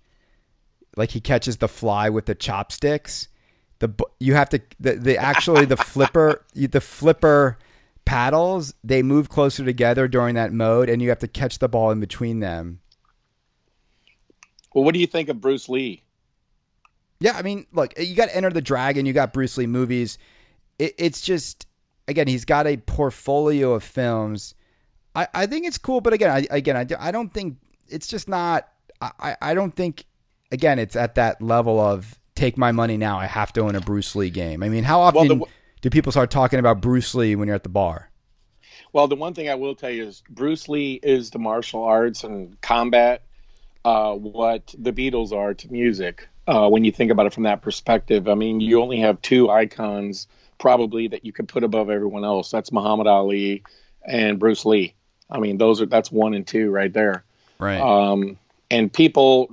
[0.96, 3.28] like he catches the fly with the chopsticks.
[3.80, 7.58] The you have to the, the actually the flipper the flipper
[8.06, 11.92] paddles they move closer together during that mode, and you have to catch the ball
[11.92, 12.80] in between them.
[14.74, 16.04] Well, what do you think of Bruce Lee?
[17.20, 20.18] Yeah, I mean, look, you got Enter the Dragon, you got Bruce Lee movies.
[20.80, 21.68] It, it's just,
[22.08, 24.56] again, he's got a portfolio of films.
[25.16, 28.28] I, I think it's cool, but again, I, again, I, I don't think it's just
[28.28, 28.68] not.
[29.00, 30.06] I, I don't think,
[30.52, 33.20] again, it's at that level of take my money now.
[33.20, 34.64] I have to own a Bruce Lee game.
[34.64, 35.46] I mean, how often the-
[35.84, 38.10] do people start talking about Bruce Lee when you're at the bar?
[38.94, 42.24] Well, the one thing I will tell you is Bruce Lee is the martial arts
[42.24, 43.24] and combat
[43.84, 46.28] uh, what the Beatles are to music.
[46.48, 49.50] Uh, when you think about it from that perspective, I mean, you only have two
[49.50, 50.28] icons
[50.58, 52.50] probably that you could put above everyone else.
[52.50, 53.64] That's Muhammad Ali
[54.08, 54.94] and Bruce Lee.
[55.30, 57.26] I mean, those are that's one and two right there.
[57.60, 57.82] Right.
[57.82, 58.38] Um,
[58.72, 59.52] and people,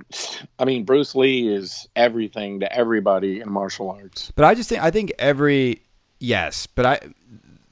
[0.57, 4.81] I mean, Bruce Lee is everything to everybody in martial arts, but I just think
[4.81, 5.81] I think every
[6.21, 6.99] yes, but I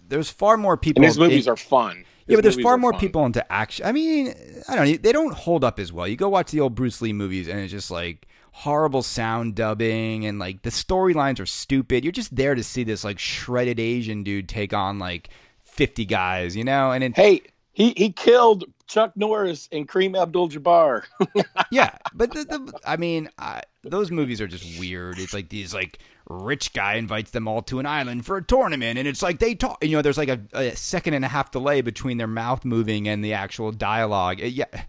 [0.10, 1.02] there's far more people.
[1.02, 2.04] and his movies in- are fun.
[2.28, 3.00] Yeah, but there's far more fun.
[3.00, 3.88] people into action.
[3.88, 4.34] I mean,
[4.68, 4.98] I don't know.
[4.98, 6.08] They don't hold up as well.
[6.08, 10.26] You go watch the old Bruce Lee movies, and it's just like horrible sound dubbing,
[10.28, 12.04] and like the storylines are stupid.
[12.04, 15.30] You're just there to see this like shredded Asian dude take on like
[15.64, 16.92] 50 guys, you know?
[16.92, 17.42] And it, Hey,
[17.74, 21.04] he he killed Chuck Norris and Kareem Abdul-Jabbar.
[21.72, 25.18] yeah, but the, the, I mean, I, those movies are just weird.
[25.18, 28.98] It's like these like rich guy invites them all to an island for a tournament,
[29.00, 29.84] and it's like they talk.
[29.84, 33.08] You know, there's like a, a second and a half delay between their mouth moving
[33.08, 34.42] and the actual dialogue.
[34.42, 34.84] Uh, Yeah,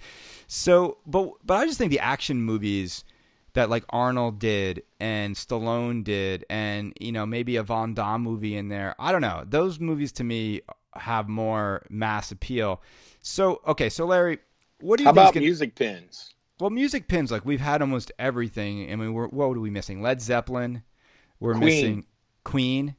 [0.47, 3.05] so but but I just think the action movies
[3.55, 8.57] that like Arnold did and Stallone did, and you know maybe a Van Damme movie
[8.57, 8.95] in there.
[8.99, 9.45] I don't know.
[9.47, 10.61] Those movies to me
[10.95, 12.82] have more mass appeal.
[13.22, 14.38] So okay, so Larry,
[14.80, 15.30] what do you How think?
[15.30, 16.34] about music pins?
[16.59, 18.93] Well, music pins, like we've had almost everything.
[18.93, 20.03] I mean, we're, what are we missing?
[20.03, 20.82] Led Zeppelin.
[21.41, 21.64] We're Queen.
[21.64, 22.07] missing
[22.45, 22.95] Queen,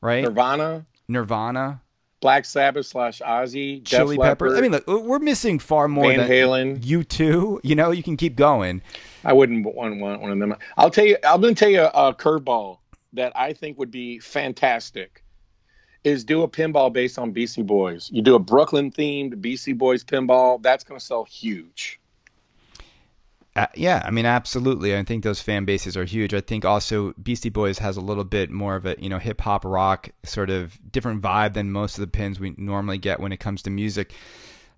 [0.00, 0.24] right?
[0.24, 1.80] Nirvana, Nirvana,
[2.20, 4.58] Black Sabbath slash Ozzy, Chili Peppers.
[4.58, 6.84] I mean, look, we're missing far more Van than Halen.
[6.84, 7.60] you two.
[7.62, 8.82] You know, you can keep going.
[9.24, 10.56] I wouldn't want, one of them.
[10.76, 11.16] I'll tell you.
[11.24, 12.78] I'm going to tell you a, a curveball
[13.12, 15.22] that I think would be fantastic.
[16.04, 18.08] is do a pinball based on Beastie Boys.
[18.12, 22.00] You do a Brooklyn themed Beastie Boys pinball, that's going to sell huge.
[23.56, 24.94] Uh, yeah, I mean, absolutely.
[24.94, 26.34] I think those fan bases are huge.
[26.34, 29.40] I think also Beastie Boys has a little bit more of a you know hip
[29.40, 33.32] hop rock sort of different vibe than most of the pins we normally get when
[33.32, 34.12] it comes to music.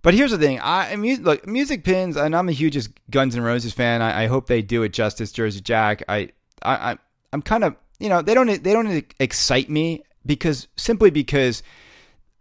[0.02, 3.42] But here's the thing: I mean, look, music pins, and I'm a hugest Guns N'
[3.42, 4.00] Roses fan.
[4.00, 5.32] I, I hope they do it justice.
[5.32, 6.04] Jersey Jack.
[6.08, 6.30] I,
[6.62, 6.98] I, I
[7.32, 11.64] I'm kind of you know they don't they don't excite me because simply because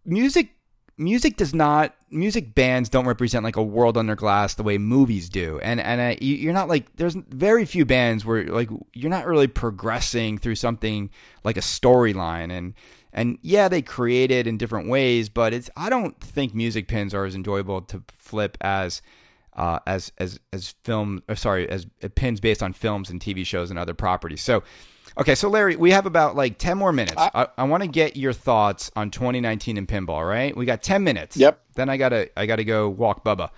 [0.05, 0.51] music
[0.99, 5.29] music does not music bands don't represent like a world under glass the way movies
[5.29, 5.59] do.
[5.59, 9.47] And and uh, you're not like there's very few bands where like you're not really
[9.47, 11.09] progressing through something
[11.43, 12.51] like a storyline.
[12.51, 12.73] And
[13.13, 17.13] and yeah they create it in different ways but it's i don't think music pins
[17.13, 19.01] are as enjoyable to flip as
[19.57, 23.69] uh, as as as film or sorry as pins based on films and tv shows
[23.69, 24.41] and other properties.
[24.41, 24.63] So
[25.19, 27.17] Okay, so Larry, we have about like 10 more minutes.
[27.17, 30.55] I, I, I want to get your thoughts on 2019 and pinball, right?
[30.55, 31.35] We got 10 minutes.
[31.37, 31.59] Yep.
[31.73, 33.49] Then I got to I got to go walk Bubba.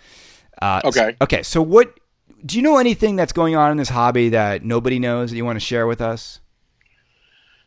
[0.61, 0.99] Uh, okay.
[0.99, 1.99] So, okay, so what
[2.45, 5.45] do you know anything that's going on in this hobby that nobody knows that you
[5.45, 6.39] want to share with us?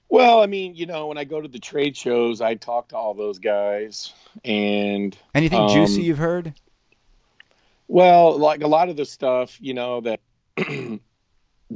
[0.08, 2.96] Well, I mean, you know, when I go to the trade shows, I talk to
[2.96, 4.12] all those guys
[4.44, 6.52] and Anything um, juicy you've heard?
[7.88, 10.20] Well, like a lot of the stuff, you know, that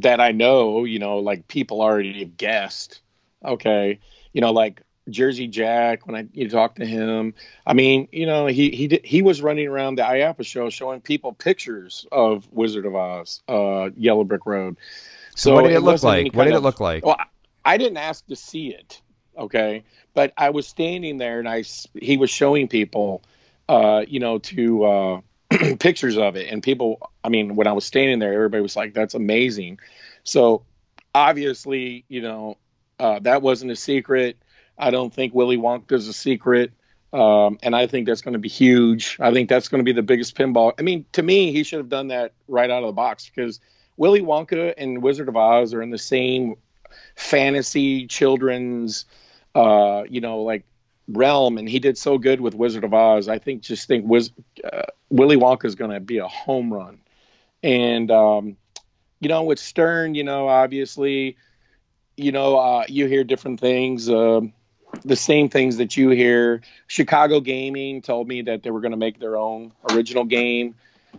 [0.03, 3.01] that I know, you know, like people already have guessed.
[3.45, 4.01] Okay,
[4.33, 6.07] you know, like Jersey Jack.
[6.07, 7.35] When I you talk to him,
[7.67, 11.01] I mean, you know, he he did, he was running around the IAAPA show showing
[11.01, 14.77] people pictures of Wizard of Oz, uh, Yellow Brick Road.
[15.35, 16.35] So, so what did it, it look like?
[16.35, 17.05] What did of, it look like?
[17.05, 17.19] Well,
[17.65, 19.01] I didn't ask to see it.
[19.39, 19.85] Okay,
[20.15, 21.63] but I was standing there and I
[21.95, 23.23] he was showing people,
[23.69, 24.85] uh, you know, to.
[24.85, 25.21] Uh,
[25.79, 28.95] pictures of it and people i mean when i was standing there everybody was like
[28.95, 29.79] that's amazing.
[30.25, 30.63] So
[31.15, 32.57] obviously you know
[32.99, 34.39] uh, that wasn't a secret.
[34.79, 36.73] I don't think willy wonka's a secret.
[37.13, 39.17] Um, and i think that's going to be huge.
[39.21, 40.73] I think that's going to be the biggest pinball.
[40.79, 43.61] I mean to me he should have done that right out of the box because
[43.97, 46.57] willy wonka and wizard of oz are in the same
[47.15, 49.05] fantasy children's
[49.55, 50.65] uh, you know like
[51.09, 53.29] realm, and he did so good with Wizard of Oz.
[53.29, 54.31] I think just think Wiz,
[54.71, 56.99] uh, Willy Wonka is going to be a home run,
[57.63, 58.57] and um,
[59.21, 61.37] you know with Stern, you know obviously,
[62.17, 64.09] you know uh, you hear different things.
[64.09, 64.43] Uh,
[65.05, 66.63] the same things that you hear.
[66.87, 70.75] Chicago Gaming told me that they were going to make their own original game,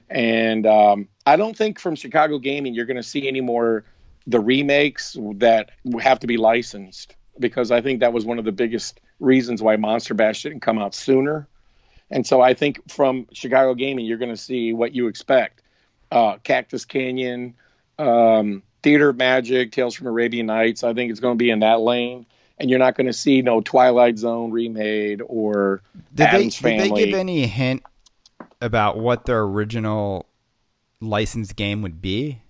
[0.09, 3.83] and um, I don't think from Chicago Gaming you're going to see any more
[4.25, 5.71] the remakes that
[6.01, 9.77] have to be licensed because I think that was one of the biggest reasons why
[9.77, 11.47] Monster Bash didn't come out sooner.
[12.09, 15.61] And so I think from Chicago Gaming, you're going to see what you expect:
[16.11, 17.55] uh, Cactus Canyon,
[17.99, 20.83] um, Theater of Magic, Tales from Arabian Nights.
[20.83, 22.25] I think it's going to be in that lane,
[22.57, 25.81] and you're not going to see no Twilight Zone remade or
[26.13, 26.89] did Addams they, Family.
[26.89, 27.83] Did they give any hint
[28.61, 30.25] about what their original
[31.01, 32.41] licensed game would be?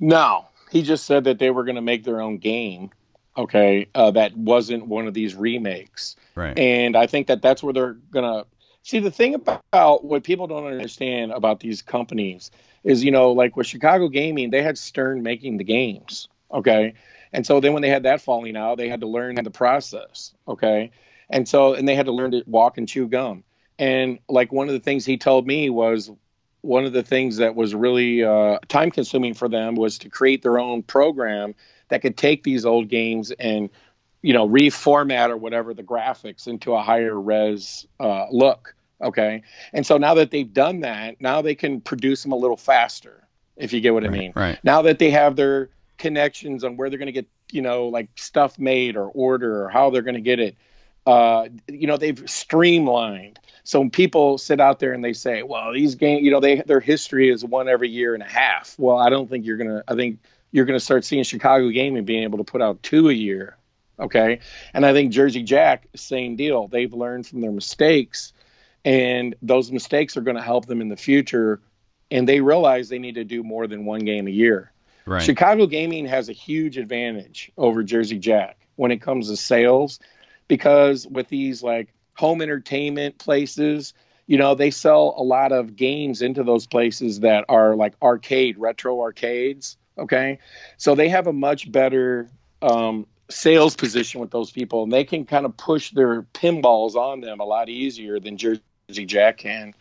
[0.00, 2.90] No, he just said that they were going to make their own game
[3.38, 6.16] okay, uh, that wasn't one of these remakes.
[6.34, 6.58] Right.
[6.58, 8.44] And I think that that's where they're gonna
[8.88, 12.50] see the thing about what people don't understand about these companies
[12.84, 16.94] is, you know, like with Chicago Gaming, they had Stern making the games, okay,
[17.30, 20.32] and so then when they had that falling out, they had to learn the process,
[20.48, 20.90] okay,
[21.28, 23.44] and so and they had to learn to walk and chew gum.
[23.78, 26.10] And like one of the things he told me was
[26.62, 30.42] one of the things that was really uh, time consuming for them was to create
[30.42, 31.54] their own program
[31.88, 33.68] that could take these old games and
[34.22, 39.42] you know reformat or whatever the graphics into a higher res uh, look okay
[39.72, 43.24] and so now that they've done that now they can produce them a little faster
[43.56, 46.76] if you get what right, i mean right now that they have their connections on
[46.76, 50.02] where they're going to get you know like stuff made or order or how they're
[50.02, 50.56] going to get it
[51.06, 55.94] uh, you know they've streamlined so people sit out there and they say well these
[55.94, 59.08] games you know they their history is one every year and a half well i
[59.08, 60.18] don't think you're gonna i think
[60.50, 63.56] you're going to start seeing Chicago Gaming being able to put out two a year.
[64.00, 64.40] Okay.
[64.72, 66.68] And I think Jersey Jack, same deal.
[66.68, 68.32] They've learned from their mistakes,
[68.88, 71.60] and those mistakes are going to help them in the future.
[72.10, 74.72] And they realize they need to do more than one game a year.
[75.04, 75.22] Right.
[75.22, 80.00] Chicago Gaming has a huge advantage over Jersey Jack when it comes to sales
[80.48, 83.92] because with these like home entertainment places,
[84.26, 88.56] you know, they sell a lot of games into those places that are like arcade,
[88.58, 90.38] retro arcades Okay,
[90.76, 92.28] so they have a much better
[92.62, 97.20] um, sales position with those people, and they can kind of push their pinballs on
[97.20, 99.74] them a lot easier than Jersey Jack can.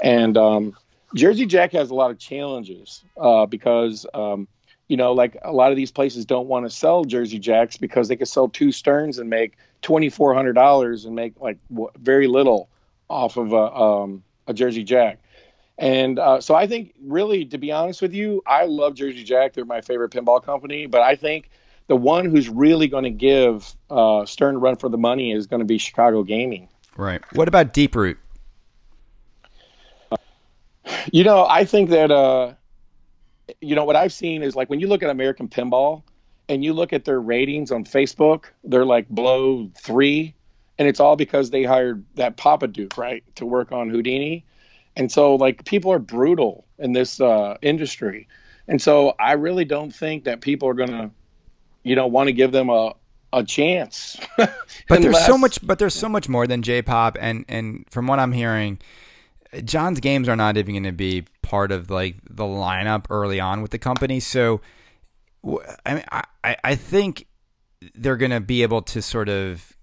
[0.00, 0.76] And um,
[1.14, 4.48] Jersey Jack has a lot of challenges uh, because um,
[4.88, 8.08] you know, like a lot of these places don't want to sell Jersey Jacks because
[8.08, 11.90] they could sell two Sterns and make twenty four hundred dollars and make like w-
[11.98, 12.68] very little
[13.08, 15.18] off of a, um, a Jersey Jack.
[15.78, 19.52] And uh, so I think, really, to be honest with you, I love Jersey Jack.
[19.52, 20.86] They're my favorite pinball company.
[20.86, 21.50] But I think
[21.86, 25.60] the one who's really going to give uh, Stern run for the money is going
[25.60, 26.68] to be Chicago Gaming.
[26.96, 27.22] Right.
[27.34, 28.18] What about Deep Root?
[31.12, 32.54] You know, I think that uh,
[33.60, 36.02] you know what I've seen is like when you look at American Pinball
[36.48, 40.34] and you look at their ratings on Facebook, they're like below three,
[40.78, 44.44] and it's all because they hired that Popadiuk right to work on Houdini,
[44.96, 48.28] and so like people are brutal in this uh, industry,
[48.66, 51.10] and so I really don't think that people are gonna,
[51.82, 52.94] you know, want to give them a
[53.32, 54.18] a chance.
[54.36, 54.52] but
[54.88, 55.64] there's so much.
[55.66, 58.78] But there's so much more than J-pop, and and from what I'm hearing,
[59.64, 63.62] John's games are not even going to be part of like the lineup early on
[63.62, 64.20] with the company.
[64.20, 64.60] So,
[65.86, 67.26] I mean, I I think
[67.94, 69.76] they're going to be able to sort of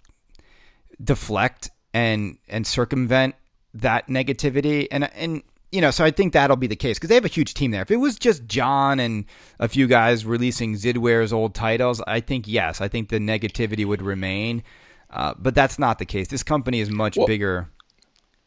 [1.03, 3.35] deflect and and circumvent
[3.73, 7.15] that negativity and and you know, so I think that'll be the case because they
[7.15, 7.81] have a huge team there.
[7.81, 9.25] If it was just John and
[9.59, 14.01] a few guys releasing Zidware's old titles, I think yes, I think the negativity would
[14.01, 14.63] remain.
[15.09, 16.29] Uh, but that's not the case.
[16.29, 17.69] This company is much well, bigger.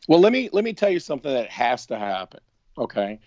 [0.09, 2.41] Well, let me let me tell you something that has to happen.
[2.77, 3.21] Okay,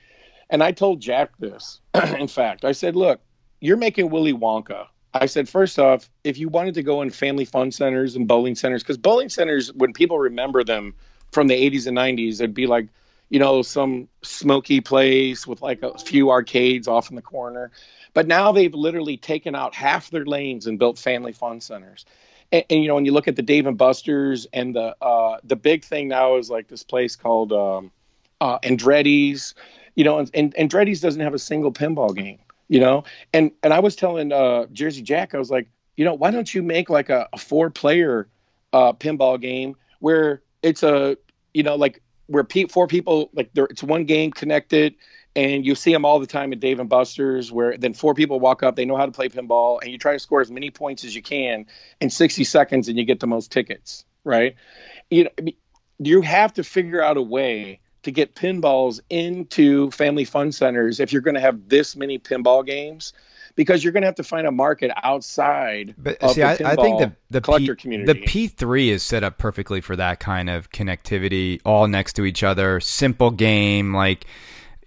[0.49, 1.79] and I told Jack this.
[2.19, 3.21] in fact, I said, "Look,
[3.61, 7.43] you're making Willy Wonka." I said, first off, if you wanted to go in family
[7.43, 10.93] fun centers and bowling centers, because bowling centers, when people remember them
[11.33, 12.87] from the 80s and 90s, it'd be like
[13.31, 17.71] you know, some smoky place with like a few arcades off in the corner.
[18.13, 22.05] But now they've literally taken out half their lanes and built family fun centers.
[22.51, 25.37] And, and you know, when you look at the Dave and Buster's and the uh,
[25.43, 27.91] the big thing now is like this place called um,
[28.39, 29.55] uh, Andretti's.
[29.95, 32.39] You know, and, and Andretti's doesn't have a single pinball game.
[32.67, 36.13] You know, and and I was telling uh, Jersey Jack, I was like, you know,
[36.13, 38.27] why don't you make like a, a four player
[38.73, 41.17] uh, pinball game where it's a
[41.53, 44.95] you know like where pe- four people like there, it's one game connected,
[45.35, 48.39] and you see them all the time at Dave and Buster's, where then four people
[48.39, 50.71] walk up, they know how to play pinball, and you try to score as many
[50.71, 51.65] points as you can
[51.99, 54.55] in 60 seconds, and you get the most tickets, right?
[55.09, 55.51] You know,
[55.99, 61.13] you have to figure out a way to get pinballs into family fun centers if
[61.13, 63.13] you're going to have this many pinball games
[63.55, 65.93] because you're going to have to find a market outside.
[65.97, 69.23] But see, I, I, think the the collector P, community, the P three is set
[69.23, 74.25] up perfectly for that kind of connectivity, all next to each other, simple game like.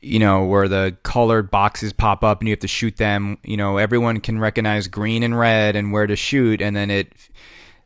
[0.04, 3.38] You know, where the colored boxes pop up and you have to shoot them.
[3.42, 6.60] You know, everyone can recognize green and red and where to shoot.
[6.60, 7.12] And then it.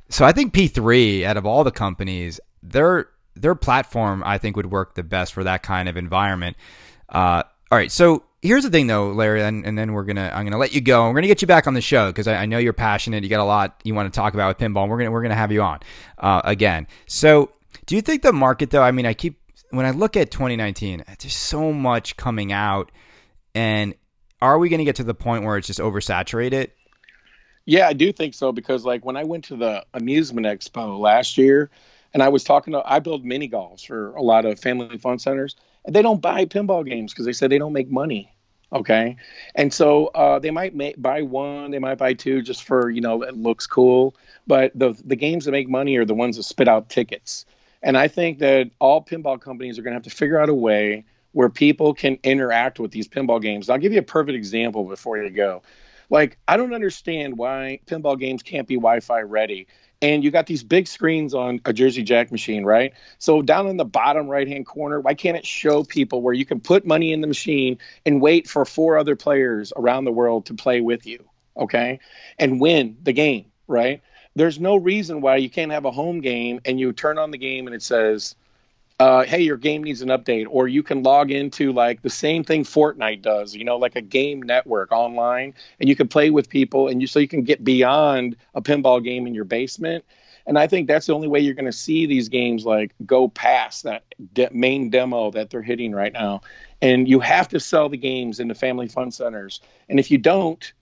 [0.09, 4.71] So I think P3, out of all the companies, their their platform I think would
[4.71, 6.57] work the best for that kind of environment.
[7.09, 10.45] Uh, all right, so here's the thing though, Larry, and, and, then we're gonna I'm
[10.45, 11.09] gonna let you go.
[11.09, 13.23] We're gonna get you back on the show because I, I, know you're passionate.
[13.25, 14.83] You got a lot you want to talk about with pinball.
[14.83, 15.81] And we're gonna we're gonna have you on
[16.19, 16.87] uh, again.
[17.07, 17.53] So,
[17.87, 18.83] do you think the market though?
[18.83, 19.39] I mean, I keep
[19.71, 22.91] when I look at 2019, there's so much coming out,
[23.55, 23.95] and
[24.41, 26.71] are we gonna get to the point where it's just oversaturated?
[27.65, 31.37] Yeah, I do think so because like when I went to the amusement expo last
[31.37, 31.71] year,
[32.15, 35.19] and I was talking to I build mini golfs for a lot of family fun
[35.19, 35.55] centers
[35.85, 38.33] and they don't buy pinball games because they said they don't make money.
[38.71, 39.17] Okay,
[39.55, 43.23] and so uh, they might buy one, they might buy two just for you know
[43.23, 44.15] it looks cool.
[44.47, 47.47] But the the games that make money are the ones that spit out tickets.
[47.83, 50.55] And I think that all pinball companies are going to have to figure out a
[50.55, 53.69] way where people can interact with these pinball games.
[53.69, 55.63] I'll give you a perfect example before you go.
[56.11, 59.67] Like, I don't understand why pinball games can't be Wi Fi ready
[60.01, 62.93] and you got these big screens on a Jersey Jack machine, right?
[63.19, 66.45] So down in the bottom right hand corner, why can't it show people where you
[66.45, 70.47] can put money in the machine and wait for four other players around the world
[70.47, 71.25] to play with you,
[71.57, 71.99] okay,
[72.39, 74.03] and win the game, right?
[74.35, 77.39] There's no reason why you can't have a home game and you turn on the
[77.39, 78.35] game and it says
[79.01, 82.43] uh, hey, your game needs an update, or you can log into like the same
[82.43, 86.49] thing Fortnite does, you know, like a game network online, and you can play with
[86.49, 90.05] people, and you so you can get beyond a pinball game in your basement.
[90.47, 93.29] And I think that's the only way you're going to see these games like go
[93.29, 94.03] past that
[94.33, 96.41] de- main demo that they're hitting right now.
[96.81, 100.73] And you have to sell the games into family fun centers, and if you don't,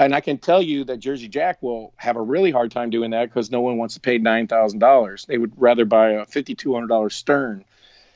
[0.00, 3.10] and I can tell you that Jersey Jack will have a really hard time doing
[3.10, 5.26] that because no one wants to pay nine thousand dollars.
[5.26, 7.64] They would rather buy a fifty-two hundred dollars Stern.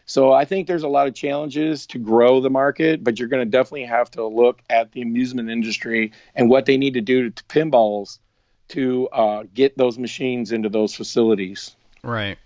[0.06, 3.44] So I think there's a lot of challenges to grow the market, but you're going
[3.44, 7.30] to definitely have to look at the amusement industry and what they need to do
[7.30, 8.18] to, pinballs
[8.68, 11.74] to uh, get those machines into those facilities.
[12.02, 12.38] Right.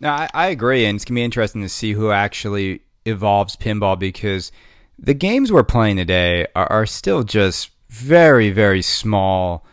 [0.00, 3.98] Now I, I agree, and it's gonna be interesting to see who actually evolves pinball
[3.98, 4.52] because
[4.98, 9.64] the games we're playing today are, are still just very very small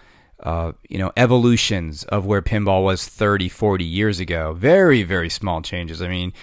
[0.46, 4.54] uh, you know, evolutions of where pinball was 30, 40 years ago.
[4.54, 6.04] Very, very small changes.
[6.04, 6.34] I mean,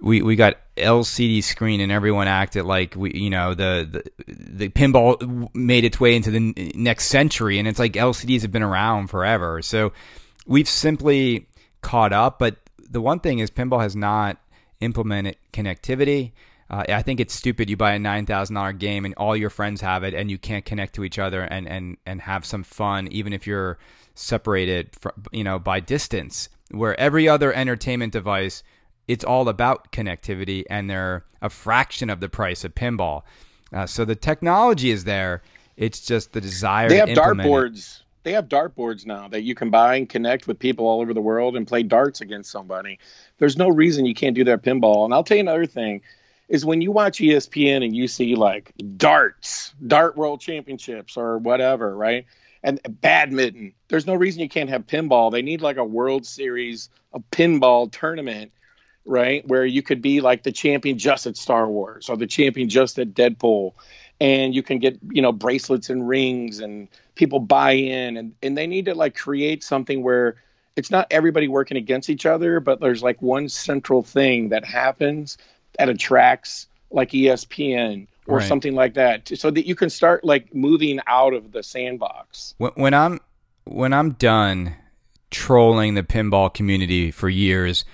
[0.00, 4.68] we, we got LCD screen and everyone acted like we, you know, the, the, the
[4.70, 9.08] pinball made its way into the next century and it's like LCDs have been around
[9.08, 9.62] forever.
[9.62, 9.92] So
[10.44, 11.46] we've simply
[11.82, 12.40] caught up.
[12.40, 14.38] But the one thing is pinball has not
[14.80, 16.32] implemented connectivity.
[16.72, 17.68] Uh, I think it's stupid.
[17.68, 20.38] You buy a nine thousand dollar game and all your friends have it, and you
[20.38, 23.78] can't connect to each other and and and have some fun, even if you're
[24.14, 26.48] separated, from, you know, by distance.
[26.70, 28.62] Where every other entertainment device,
[29.06, 33.24] it's all about connectivity, and they're a fraction of the price of pinball.
[33.70, 35.42] Uh, so the technology is there.
[35.76, 36.88] It's just the desire.
[36.88, 38.00] They have dartboards.
[38.22, 41.20] They have dartboards now that you can buy and connect with people all over the
[41.20, 42.98] world and play darts against somebody.
[43.38, 45.04] There's no reason you can't do that pinball.
[45.04, 46.02] And I'll tell you another thing
[46.48, 51.96] is when you watch ESPN and you see like darts, dart world championships or whatever,
[51.96, 52.26] right?
[52.62, 53.74] And badminton.
[53.88, 55.32] There's no reason you can't have pinball.
[55.32, 58.52] They need like a World Series, a pinball tournament,
[59.04, 59.46] right?
[59.46, 62.98] Where you could be like the champion just at Star Wars or the champion just
[62.98, 63.72] at Deadpool.
[64.20, 68.56] And you can get, you know, bracelets and rings and people buy in and, and
[68.56, 70.36] they need to like create something where
[70.76, 75.36] it's not everybody working against each other, but there's like one central thing that happens
[75.78, 78.48] that attracts like ESPN or right.
[78.48, 82.54] something like that, so that you can start like moving out of the sandbox.
[82.58, 83.20] When, when I'm
[83.64, 84.76] when I'm done
[85.30, 87.84] trolling the pinball community for years,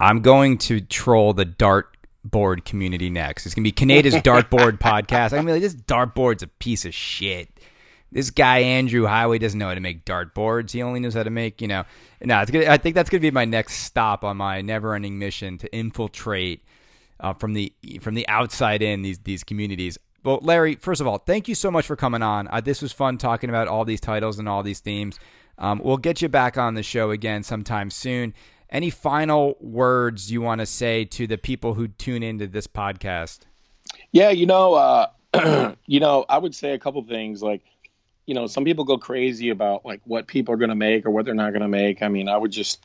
[0.00, 3.44] I'm going to troll the dartboard community next.
[3.44, 5.32] It's gonna be Canada's dartboard podcast.
[5.32, 7.50] I'm gonna be like, this dartboard's a piece of shit.
[8.12, 10.70] This guy Andrew Highway doesn't know how to make dartboards.
[10.70, 11.84] He only knows how to make, you know.
[12.22, 15.58] No, it's gonna, I think that's gonna be my next stop on my never-ending mission
[15.58, 16.62] to infiltrate
[17.20, 19.98] uh, from the from the outside in these these communities.
[20.24, 22.48] Well, Larry, first of all, thank you so much for coming on.
[22.48, 25.20] Uh, this was fun talking about all these titles and all these themes.
[25.58, 28.34] Um, we'll get you back on the show again sometime soon.
[28.68, 33.40] Any final words you want to say to the people who tune into this podcast?
[34.10, 37.42] Yeah, you know, uh, you know, I would say a couple things.
[37.42, 37.62] Like,
[38.26, 41.10] you know, some people go crazy about like what people are going to make or
[41.10, 42.02] what they're not going to make.
[42.02, 42.84] I mean, I would just,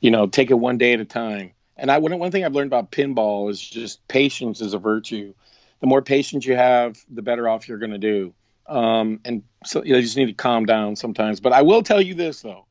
[0.00, 1.52] you know, take it one day at a time.
[1.76, 5.34] And I one, one thing I've learned about pinball is just patience is a virtue.
[5.80, 8.34] The more patience you have, the better off you're going to do.
[8.66, 11.40] Um, and so you, know, you just need to calm down sometimes.
[11.40, 12.66] But I will tell you this though,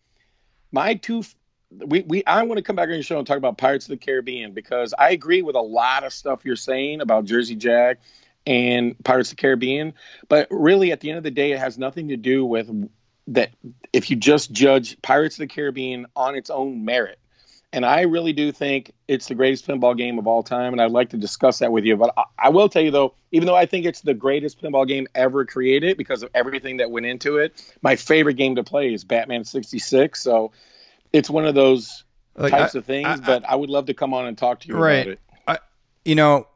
[0.72, 1.24] my two
[1.72, 3.90] we, we I want to come back on your show and talk about Pirates of
[3.90, 8.00] the Caribbean because I agree with a lot of stuff you're saying about Jersey Jack
[8.46, 9.94] and Pirates of the Caribbean,
[10.28, 12.70] but really at the end of the day, it has nothing to do with
[13.28, 13.52] that.
[13.94, 17.20] If you just judge Pirates of the Caribbean on its own merit,
[17.74, 20.92] and I really do think it's the greatest pinball game of all time, and I'd
[20.92, 21.96] like to discuss that with you.
[21.96, 24.88] But I, I, will tell you though, even though I think it's the greatest pinball
[24.88, 28.94] game ever created because of everything that went into it, my favorite game to play
[28.94, 30.22] is Batman '66.
[30.22, 30.52] So
[31.14, 32.04] it's one of those
[32.36, 33.08] like, types I, of things.
[33.08, 35.18] I, but I would love to come on and talk to you right.
[35.48, 35.62] about it.
[36.04, 36.48] you know,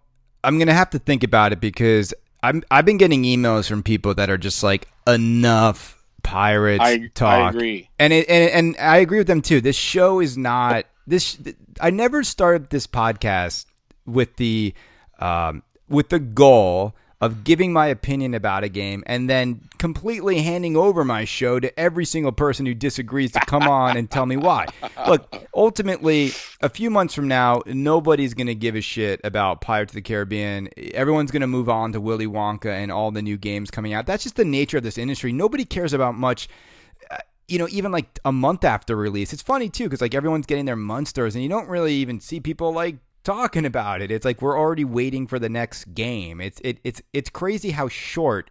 [0.43, 2.13] I'm gonna have to think about it because
[2.43, 7.45] I'm I've been getting emails from people that are just like enough pirates I, talk.
[7.45, 9.61] I agree, and it, and and I agree with them too.
[9.61, 11.37] This show is not this
[11.79, 13.65] I never started this podcast
[14.05, 14.73] with the
[15.19, 20.75] um, with the goal of giving my opinion about a game and then completely handing
[20.75, 24.35] over my show to every single person who disagrees to come on and tell me
[24.35, 24.65] why.
[25.07, 29.91] Look, ultimately, a few months from now, nobody's going to give a shit about Pirates
[29.91, 30.69] of the Caribbean.
[30.93, 34.05] Everyone's going to move on to Willy Wonka and all the new games coming out.
[34.05, 35.31] That's just the nature of this industry.
[35.31, 36.49] Nobody cares about much
[37.47, 39.33] you know, even like a month after release.
[39.33, 42.39] It's funny too because like everyone's getting their Munsters, and you don't really even see
[42.39, 44.11] people like talking about it.
[44.11, 46.41] It's like we're already waiting for the next game.
[46.41, 48.49] It's it, it's it's crazy how short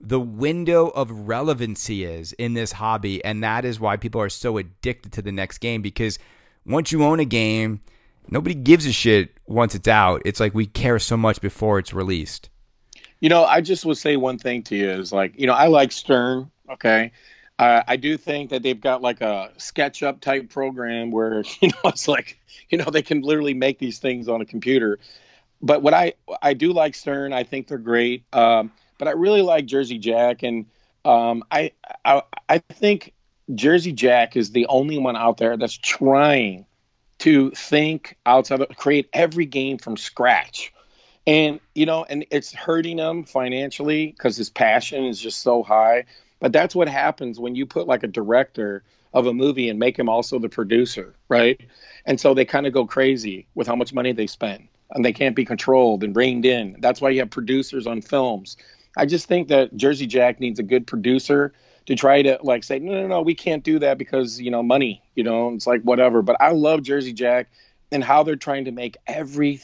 [0.00, 4.58] the window of relevancy is in this hobby, and that is why people are so
[4.58, 6.18] addicted to the next game because
[6.64, 7.80] once you own a game,
[8.28, 10.22] nobody gives a shit once it's out.
[10.24, 12.48] It's like we care so much before it's released.
[13.20, 15.68] You know, I just would say one thing to you is like, you know, I
[15.68, 17.12] like Stern, okay?
[17.58, 21.90] Uh, I do think that they've got like a SketchUp type program where you know
[21.90, 22.38] it's like
[22.68, 24.98] you know they can literally make these things on a computer.
[25.62, 28.24] But what I I do like Stern, I think they're great.
[28.32, 30.66] Um, but I really like Jersey Jack, and
[31.04, 31.72] um, I,
[32.04, 33.14] I I think
[33.54, 36.66] Jersey Jack is the only one out there that's trying
[37.18, 40.72] to think outside, of, create every game from scratch.
[41.26, 46.04] And you know, and it's hurting him financially because his passion is just so high
[46.40, 48.82] but that's what happens when you put like a director
[49.12, 51.60] of a movie and make him also the producer, right?
[52.04, 55.12] And so they kind of go crazy with how much money they spend and they
[55.12, 56.76] can't be controlled and reined in.
[56.80, 58.56] That's why you have producers on films.
[58.96, 61.52] I just think that Jersey Jack needs a good producer
[61.86, 64.62] to try to like say no no no we can't do that because you know
[64.62, 67.48] money you know it's like whatever but i love jersey jack
[67.92, 69.60] and how they're trying to make every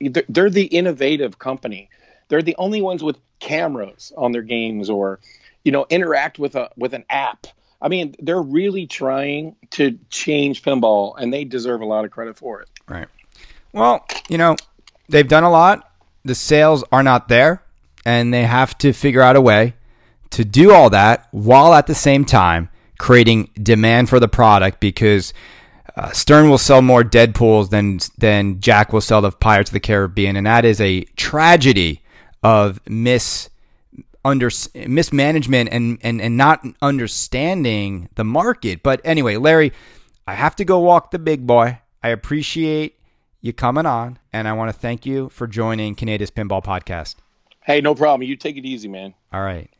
[0.00, 1.88] they're the innovative company
[2.28, 5.20] they're the only ones with cameras on their games or
[5.64, 7.46] you know interact with a with an app
[7.82, 12.36] i mean they're really trying to change pinball and they deserve a lot of credit
[12.36, 13.06] for it Right.
[13.72, 14.56] Well, you know,
[15.08, 15.88] they've done a lot.
[16.24, 17.62] The sales are not there,
[18.04, 19.74] and they have to figure out a way
[20.30, 22.68] to do all that while at the same time
[22.98, 25.32] creating demand for the product because
[25.96, 29.80] uh, Stern will sell more Deadpools than than Jack will sell the Pirates of the
[29.80, 32.02] Caribbean, and that is a tragedy
[32.42, 33.49] of mis
[34.24, 38.82] under mismanagement and, and and not understanding the market.
[38.82, 39.72] But anyway, Larry,
[40.26, 41.80] I have to go walk the big boy.
[42.02, 42.98] I appreciate
[43.40, 47.16] you coming on, and I want to thank you for joining Canada's Pinball Podcast.
[47.62, 49.70] hey no problem you take it easy man All right.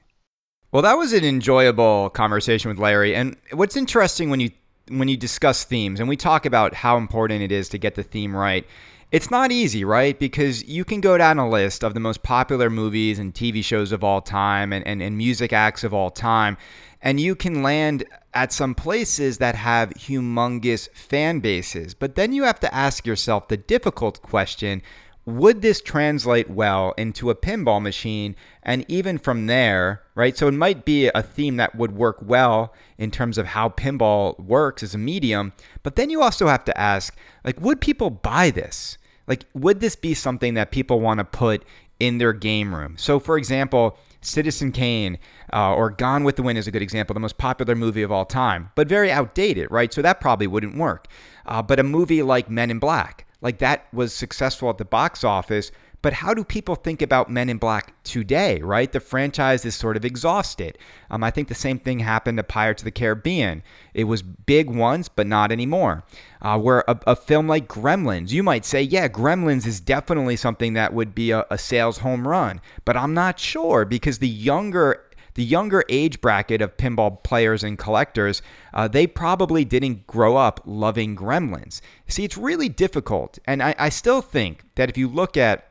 [0.72, 3.14] Well, that was an enjoyable conversation with Larry.
[3.14, 4.50] And what's interesting when you
[4.88, 8.02] when you discuss themes and we talk about how important it is to get the
[8.02, 8.66] theme right,
[9.12, 10.18] it's not easy, right?
[10.18, 13.92] Because you can go down a list of the most popular movies and TV shows
[13.92, 16.56] of all time and, and, and music acts of all time,
[17.02, 21.94] and you can land at some places that have humongous fan bases.
[21.94, 24.82] But then you have to ask yourself the difficult question
[25.26, 28.34] would this translate well into a pinball machine?
[28.62, 30.36] And even from there, right?
[30.36, 34.38] So it might be a theme that would work well in terms of how pinball
[34.40, 35.52] works as a medium.
[35.82, 38.96] But then you also have to ask, like, would people buy this?
[39.30, 41.62] Like, would this be something that people want to put
[42.00, 42.96] in their game room?
[42.98, 45.20] So, for example, Citizen Kane
[45.52, 48.10] uh, or Gone with the Wind is a good example, the most popular movie of
[48.10, 49.94] all time, but very outdated, right?
[49.94, 51.06] So that probably wouldn't work.
[51.46, 55.22] Uh, but a movie like Men in Black, like that was successful at the box
[55.22, 55.70] office.
[56.02, 58.90] But how do people think about Men in Black today, right?
[58.90, 60.78] The franchise is sort of exhausted.
[61.10, 63.62] Um, I think the same thing happened to Pirates of the Caribbean.
[63.92, 66.04] It was big once, but not anymore.
[66.40, 70.72] Uh, where a, a, film like Gremlins, you might say, yeah, Gremlins is definitely something
[70.72, 72.62] that would be a, a sales home run.
[72.86, 75.04] But I'm not sure because the younger
[75.34, 78.42] the younger age bracket of pinball players and collectors,
[78.74, 81.80] uh, they probably didn't grow up loving gremlins.
[82.08, 83.38] See, it's really difficult.
[83.44, 85.69] And I, I still think that if you look at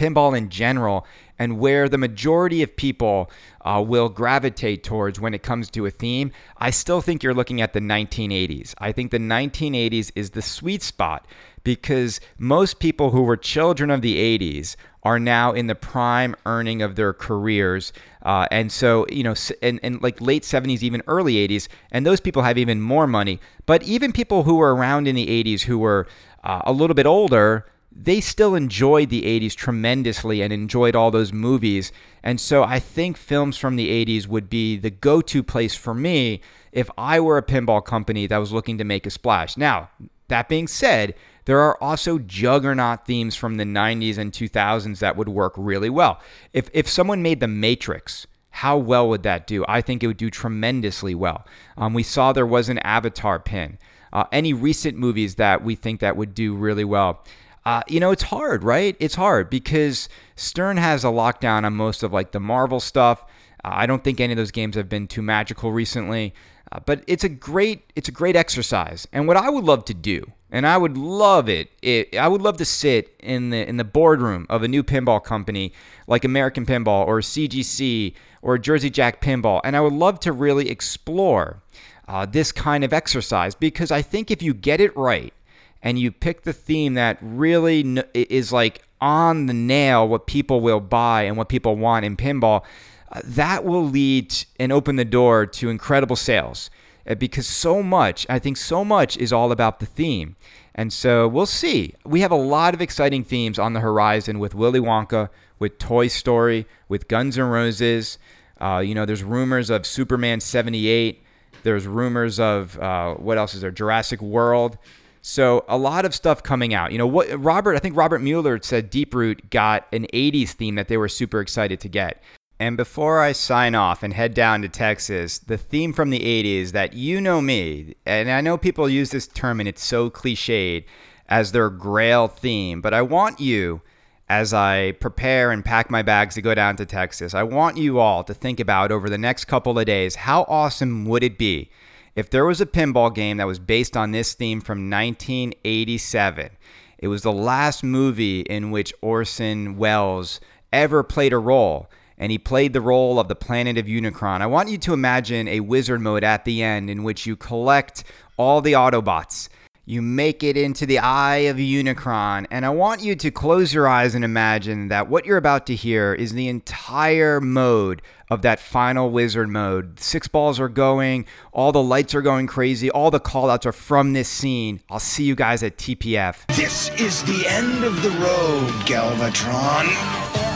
[0.00, 1.06] pinball in general
[1.38, 3.30] and where the majority of people
[3.62, 7.60] uh, will gravitate towards when it comes to a theme, I still think you're looking
[7.60, 8.74] at the 1980s.
[8.78, 11.26] I think the 1980s is the sweet spot
[11.64, 16.82] because most people who were children of the 80s are now in the prime earning
[16.82, 17.92] of their careers.
[18.22, 22.20] Uh, and so, you know, and, and like late 70s, even early 80s, and those
[22.20, 23.40] people have even more money.
[23.66, 26.06] But even people who were around in the 80s who were
[26.44, 31.32] uh, a little bit older, they still enjoyed the 80s tremendously and enjoyed all those
[31.32, 31.92] movies.
[32.22, 35.94] And so I think films from the 80s would be the go to place for
[35.94, 36.40] me
[36.72, 39.56] if I were a pinball company that was looking to make a splash.
[39.56, 39.90] Now,
[40.28, 41.14] that being said,
[41.46, 46.20] there are also juggernaut themes from the 90s and 2000s that would work really well.
[46.52, 49.64] If, if someone made The Matrix, how well would that do?
[49.66, 51.44] I think it would do tremendously well.
[51.76, 53.78] Um, we saw there was an Avatar pin.
[54.12, 57.24] Uh, any recent movies that we think that would do really well.
[57.64, 58.96] Uh, you know, it's hard, right?
[58.98, 63.24] It's hard because Stern has a lockdown on most of like the Marvel stuff.
[63.62, 66.32] Uh, I don't think any of those games have been too magical recently,
[66.72, 69.06] uh, but it's a great it's a great exercise.
[69.12, 72.40] And what I would love to do, and I would love it, it I would
[72.40, 75.72] love to sit in the in the boardroom of a new pinball company
[76.06, 80.70] like American Pinball or CGC or Jersey Jack Pinball, and I would love to really
[80.70, 81.62] explore
[82.08, 85.34] uh, this kind of exercise because I think if you get it right
[85.82, 90.80] and you pick the theme that really is like on the nail what people will
[90.80, 92.64] buy and what people want in pinball,
[93.12, 96.70] uh, that will lead and open the door to incredible sales.
[97.08, 100.36] Uh, because so much, I think so much is all about the theme.
[100.74, 101.94] And so we'll see.
[102.04, 106.08] We have a lot of exciting themes on the horizon with Willy Wonka, with Toy
[106.08, 108.18] Story, with Guns N' Roses.
[108.60, 111.22] Uh, you know, there's rumors of Superman 78.
[111.62, 113.70] There's rumors of uh, what else is there?
[113.70, 114.78] Jurassic World.
[115.22, 116.92] So a lot of stuff coming out.
[116.92, 120.88] You know what Robert, I think Robert Mueller said Deeproot got an 80s theme that
[120.88, 122.22] they were super excited to get.
[122.58, 126.72] And before I sign off and head down to Texas, the theme from the 80s
[126.72, 130.84] that you know me, and I know people use this term and it's so cliched
[131.26, 133.80] as their grail theme, but I want you
[134.28, 137.98] as I prepare and pack my bags to go down to Texas, I want you
[137.98, 141.70] all to think about over the next couple of days how awesome would it be
[142.16, 146.50] if there was a pinball game that was based on this theme from 1987,
[146.98, 150.40] it was the last movie in which Orson Welles
[150.72, 151.88] ever played a role.
[152.18, 154.42] and he played the role of the planet of Unicron.
[154.42, 158.04] I want you to imagine a wizard mode at the end in which you collect
[158.36, 159.48] all the Autobots.
[159.86, 163.88] You make it into the eye of Unicron, and I want you to close your
[163.88, 168.60] eyes and imagine that what you're about to hear is the entire mode of that
[168.60, 169.98] final wizard mode.
[169.98, 174.12] Six balls are going, all the lights are going crazy, all the callouts are from
[174.12, 174.80] this scene.
[174.90, 176.46] I'll see you guys at TPF.
[176.54, 180.49] This is the end of the road, Galvatron.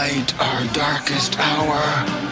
[0.00, 2.29] Light our darkest hour.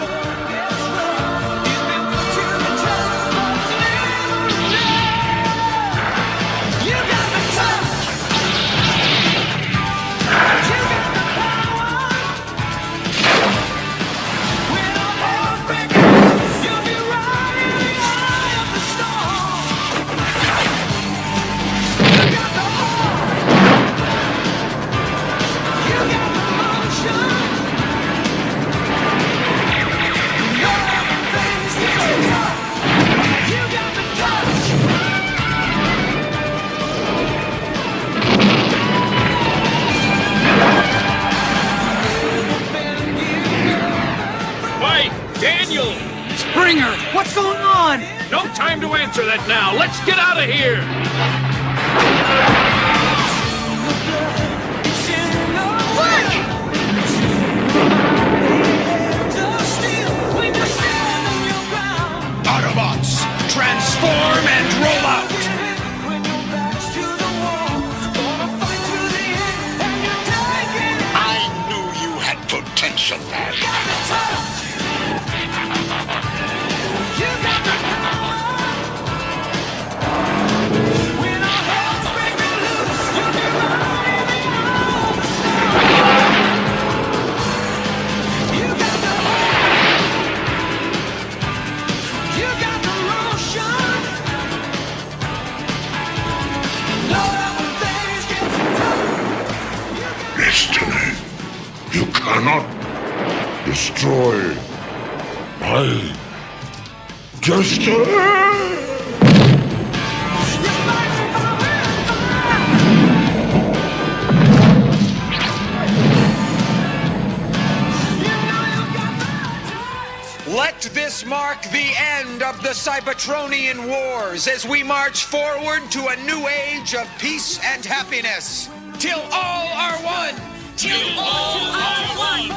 [124.48, 128.68] As we march forward to a new age of peace and happiness.
[128.98, 130.34] Till all are one.
[130.76, 132.48] Till all are one.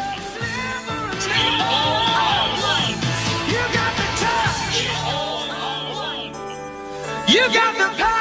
[3.48, 4.78] You got the touch.
[7.28, 8.21] You got the power.